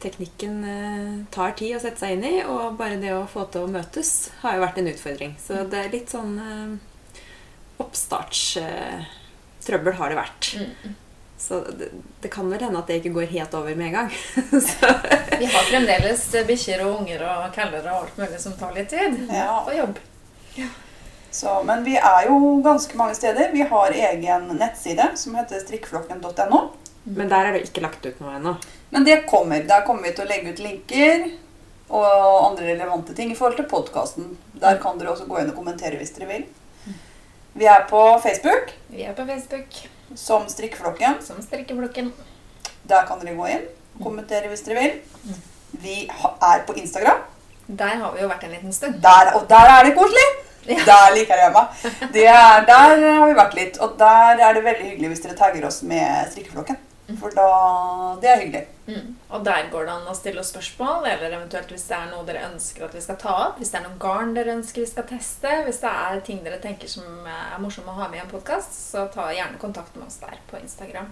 teknikken 0.02 0.56
eh, 0.66 1.18
tar 1.36 1.52
tid 1.60 1.76
å 1.76 1.80
sette 1.84 2.00
seg 2.00 2.12
inn 2.16 2.24
i, 2.26 2.44
og 2.48 2.78
bare 2.80 2.96
det 3.02 3.12
å 3.14 3.28
få 3.30 3.44
til 3.52 3.62
å 3.68 3.74
møtes 3.76 4.30
har 4.42 4.56
jo 4.56 4.64
vært 4.64 4.78
en 4.82 4.90
utfordring. 4.94 5.34
Så 5.44 5.54
det 5.70 5.80
er 5.84 5.92
litt 5.94 6.10
sånn 6.10 6.34
oppstartstrøbbel 7.84 9.94
har 10.00 10.10
det 10.14 10.18
vært. 10.18 10.50
Mm. 11.34 11.40
Så 11.40 11.60
det, 11.80 11.90
det 12.22 12.28
kan 12.28 12.50
vel 12.50 12.62
hende 12.62 12.80
at 12.80 12.88
det 12.88 13.02
ikke 13.02 13.14
går 13.18 13.32
helt 13.34 13.54
over 13.54 13.76
med 13.76 13.88
en 13.88 13.94
gang. 13.94 14.10
Så, 14.70 14.92
Vi 15.40 15.46
har 15.46 15.66
fremdeles 15.68 16.24
bikkjer 16.48 16.86
og 16.86 17.02
unger 17.02 17.26
og 17.28 17.50
kaller 17.56 17.84
og 17.90 18.04
alt 18.04 18.18
mulig 18.18 18.40
som 18.40 18.56
tar 18.60 18.74
litt 18.78 18.90
tid. 18.94 19.18
Ja. 19.34 19.64
På 19.66 19.76
jobb. 19.76 20.00
Så, 21.34 21.64
men 21.66 21.84
vi 21.84 21.98
er 21.98 22.28
jo 22.30 22.62
ganske 22.64 22.98
mange 22.98 23.16
steder. 23.18 23.50
Vi 23.52 23.66
har 23.66 23.92
egen 23.92 24.48
nettside 24.60 25.10
som 25.18 25.36
heter 25.36 25.60
strikkflokken.no. 25.66 26.60
men 27.04 27.30
der 27.30 27.48
er 27.48 27.56
det 27.56 27.66
ikke 27.68 27.84
lagt 27.84 28.06
ut 28.06 28.20
noe 28.22 28.36
ennå. 28.38 28.54
Men 28.94 29.04
det 29.04 29.24
kommer. 29.26 29.64
Der 29.66 29.86
kommer 29.88 30.06
vi 30.06 30.14
til 30.14 30.28
å 30.28 30.30
legge 30.30 30.54
ut 30.54 30.62
linker 30.62 31.26
og 31.94 32.52
andre 32.52 32.70
relevante 32.70 33.16
ting 33.18 33.34
i 33.34 33.36
forhold 33.38 33.58
til 33.58 33.68
podkasten. 33.70 34.36
Der 34.62 34.78
kan 34.82 35.02
dere 35.02 35.12
også 35.12 35.26
gå 35.28 35.42
inn 35.42 35.50
og 35.50 35.58
kommentere 35.58 35.98
hvis 35.98 36.14
dere 36.16 36.30
vil. 36.30 36.46
Vi 37.54 37.68
er 37.70 37.84
på 37.86 38.00
Facebook 38.22 38.72
Vi 38.90 39.04
er 39.06 39.14
på 39.14 39.26
Facebook 39.30 39.76
som 40.16 40.48
Strikkflokken. 40.50 41.22
som 41.22 41.42
Strikkeflokken. 41.42 42.14
Der 42.90 43.06
kan 43.08 43.20
dere 43.20 43.36
gå 43.36 43.48
inn 43.48 43.68
og 43.98 44.04
kommentere 44.04 44.50
hvis 44.52 44.66
dere 44.66 44.80
vil. 44.80 45.38
Vi 45.84 46.10
er 46.10 46.64
på 46.68 46.74
Instagram. 46.80 47.22
Der 47.68 47.96
har 48.02 48.12
vi 48.14 48.22
jo 48.22 48.28
vært 48.28 48.44
en 48.44 48.52
liten 48.52 48.74
stund. 48.74 49.00
Der, 49.02 49.32
og 49.36 49.48
der 49.50 49.70
er 49.78 49.84
det 49.88 49.96
koselig! 49.96 50.30
Ja. 50.68 50.78
Der 50.88 51.16
liker 51.16 51.36
jeg 51.36 51.52
meg. 51.52 51.88
Det 52.14 52.26
er, 52.28 52.62
der 52.68 52.94
har 53.20 53.28
vi 53.28 53.34
vært 53.36 53.56
litt. 53.58 53.80
Og 53.84 53.98
der 54.00 54.40
er 54.40 54.54
det 54.56 54.64
veldig 54.64 54.86
hyggelig 54.92 55.10
hvis 55.14 55.24
dere 55.26 55.36
tagger 55.36 55.66
oss 55.68 55.82
med 55.84 56.30
strikkeflokken. 56.32 56.78
For 57.20 57.34
da 57.36 57.48
Det 58.22 58.30
er 58.32 58.40
hyggelig. 58.40 58.62
Mm. 58.88 59.14
Og 59.32 59.44
der 59.48 59.70
går 59.72 59.86
det 59.88 59.94
an 59.94 60.08
å 60.12 60.16
stille 60.18 60.42
oss 60.42 60.50
spørsmål, 60.52 61.06
eller 61.08 61.32
eventuelt 61.38 61.70
hvis 61.72 61.86
det 61.88 61.96
er 61.96 62.10
noe 62.12 62.26
dere 62.28 62.50
ønsker 62.50 62.84
at 62.84 62.96
vi 62.98 63.02
skal 63.06 63.16
ta 63.22 63.34
opp. 63.46 63.58
Hvis 63.62 63.72
det 63.72 63.80
er 63.80 63.86
noen 63.88 64.00
garn 64.02 64.34
dere 64.36 64.56
ønsker 64.58 64.84
vi 64.84 64.90
skal 64.92 65.06
teste. 65.08 65.54
Hvis 65.68 65.80
det 65.86 65.92
er 66.04 66.20
ting 66.28 66.42
dere 66.44 66.60
tenker 66.60 66.92
som 66.92 67.06
er 67.24 67.62
morsomme 67.64 67.94
å 67.94 68.00
ha 68.02 68.10
med 68.12 68.20
i 68.20 68.24
en 68.26 68.32
podkast, 68.34 68.76
så 68.92 69.06
ta 69.14 69.30
gjerne 69.32 69.62
kontakt 69.62 69.96
med 69.96 70.08
oss 70.10 70.20
der 70.20 70.36
på 70.52 70.60
Instagram. 70.60 71.08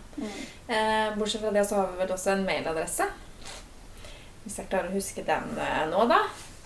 Eh, 0.67 1.13
bortsett 1.15 1.41
fra 1.45 1.53
det 1.55 1.63
så 1.69 1.79
har 1.79 1.87
vi 1.93 2.01
vel 2.03 2.11
også 2.17 2.33
en 2.35 2.43
mailadresse. 2.49 3.07
Hvis 4.43 4.57
jeg 4.57 4.67
klarer 4.71 4.89
å 4.91 4.95
huske 4.97 5.23
den 5.23 5.55
eh, 5.61 5.83
nå, 5.91 6.03
da. 6.11 6.19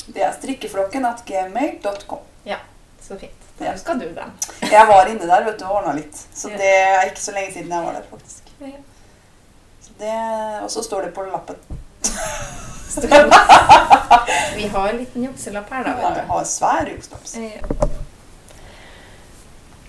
Det 0.07 0.21
er 0.25 0.33
strikkeflokken 0.37 1.05
at 1.09 1.21
gmail.com. 1.27 2.25
Ja, 2.49 2.57
så 3.01 3.17
fint. 3.21 3.45
Da 3.59 3.65
Ja. 3.69 3.71
husker 3.77 3.93
du 4.01 4.09
den. 4.13 4.33
Jeg 4.67 4.87
var 4.89 5.07
inne 5.07 5.27
der 5.29 5.45
vet 5.45 5.59
du, 5.61 5.65
og 5.69 5.77
ordna 5.83 5.93
litt. 5.95 6.17
Så 6.35 6.49
det 6.49 6.73
er 6.75 7.05
ikke 7.07 7.21
så 7.23 7.31
lenge 7.37 7.53
siden 7.53 7.71
jeg 7.71 7.85
var 7.85 7.93
der, 7.99 8.09
faktisk. 8.09 8.49
Ja. 8.59 8.73
Og 9.99 10.71
så 10.71 10.83
står 10.83 11.01
det 11.07 11.11
på 11.15 11.23
lappen. 11.27 11.55
Vi 14.55 14.67
har 14.71 14.89
en 14.89 14.97
liten 14.97 15.23
jukselapp 15.23 15.69
her, 15.69 15.83
da. 15.83 15.95
Ja, 16.01 16.09
vi 16.15 16.21
har 16.29 16.43
svær 16.47 16.87
jukselapp. 16.89 17.25
Eh, 17.35 17.61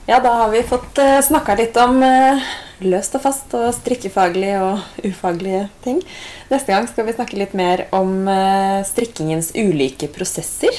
Ja, 0.09 0.21
da 0.21 0.33
har 0.33 0.49
vi 0.49 0.63
fått 0.63 0.99
uh, 0.99 1.21
snakka 1.21 1.55
litt 1.59 1.77
om 1.83 1.97
eh, 2.07 2.43
løst 2.87 3.17
og 3.19 3.25
fast 3.25 3.55
og 3.59 3.73
strikkefaglige 3.75 4.61
og 4.63 5.01
ufaglige 5.03 5.65
ting. 5.83 5.99
Neste 6.47 6.71
gang 6.71 6.87
skal 6.87 7.09
vi 7.09 7.15
snakke 7.17 7.39
litt 7.41 7.57
mer 7.59 7.89
om 7.91 8.29
eh, 8.31 8.85
strikkingens 8.87 9.51
ulike 9.59 10.07
prosesser. 10.15 10.79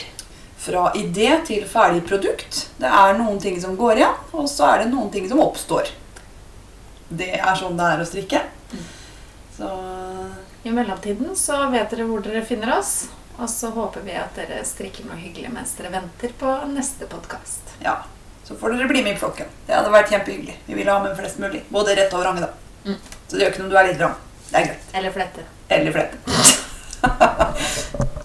Fra 0.63 0.93
idé 0.95 1.33
til 1.43 1.67
ferdig 1.67 2.05
produkt. 2.07 2.69
Det 2.79 2.87
er 2.87 3.19
noen 3.19 3.35
ting 3.43 3.59
som 3.59 3.75
går 3.75 3.99
igjen, 3.99 4.15
og 4.31 4.47
så 4.47 4.69
er 4.71 4.85
det 4.85 4.93
noen 4.93 5.11
ting 5.11 5.27
som 5.27 5.43
oppstår. 5.43 5.91
Det 7.09 7.33
er 7.35 7.59
sånn 7.59 7.75
det 7.75 7.91
er 7.91 8.05
å 8.05 8.07
strikke. 8.07 8.45
Så 9.57 9.69
I 10.63 10.71
mellomtiden 10.71 11.35
så 11.35 11.69
vet 11.73 11.89
dere 11.89 12.05
hvor 12.09 12.21
dere 12.21 12.43
finner 12.45 12.77
oss. 12.77 13.07
Og 13.37 13.49
så 13.49 13.69
håper 13.73 14.01
vi 14.05 14.13
at 14.17 14.37
dere 14.37 14.63
strikker 14.65 15.05
noe 15.05 15.17
hyggelig 15.17 15.49
mens 15.53 15.73
dere 15.77 15.91
venter 15.93 16.33
på 16.39 16.53
neste 16.73 17.05
podkast. 17.09 17.73
ja, 17.83 17.99
så 18.43 18.55
får 18.57 18.73
dere 18.73 18.87
bli 18.87 19.01
med 19.03 19.13
i 19.13 19.19
flokken. 19.19 19.49
Det 19.67 19.75
hadde 19.75 19.91
vært 19.91 20.09
kjempehyggelig. 20.13 20.55
Vi 20.65 20.73
vil 20.77 20.87
ha 20.89 20.99
med 21.03 21.17
flest 21.17 21.37
mulig. 21.41 21.63
Både 21.69 21.95
rett 21.97 22.13
og 22.15 22.21
vrang, 22.23 22.39
da. 22.41 22.47
Mm. 22.85 22.95
Så 23.27 23.35
det 23.35 23.43
gjør 23.43 23.51
ikke 23.51 23.59
noe 23.63 23.67
om 23.67 23.73
du 23.73 23.79
er 23.81 23.89
litt 23.89 23.99
vrang. 23.99 24.15
Det 24.47 24.61
er 24.61 24.67
greit. 24.69 24.85
Eller 25.01 25.11
flette. 25.17 25.41
Eller 25.77 25.91
flette. 25.97 26.17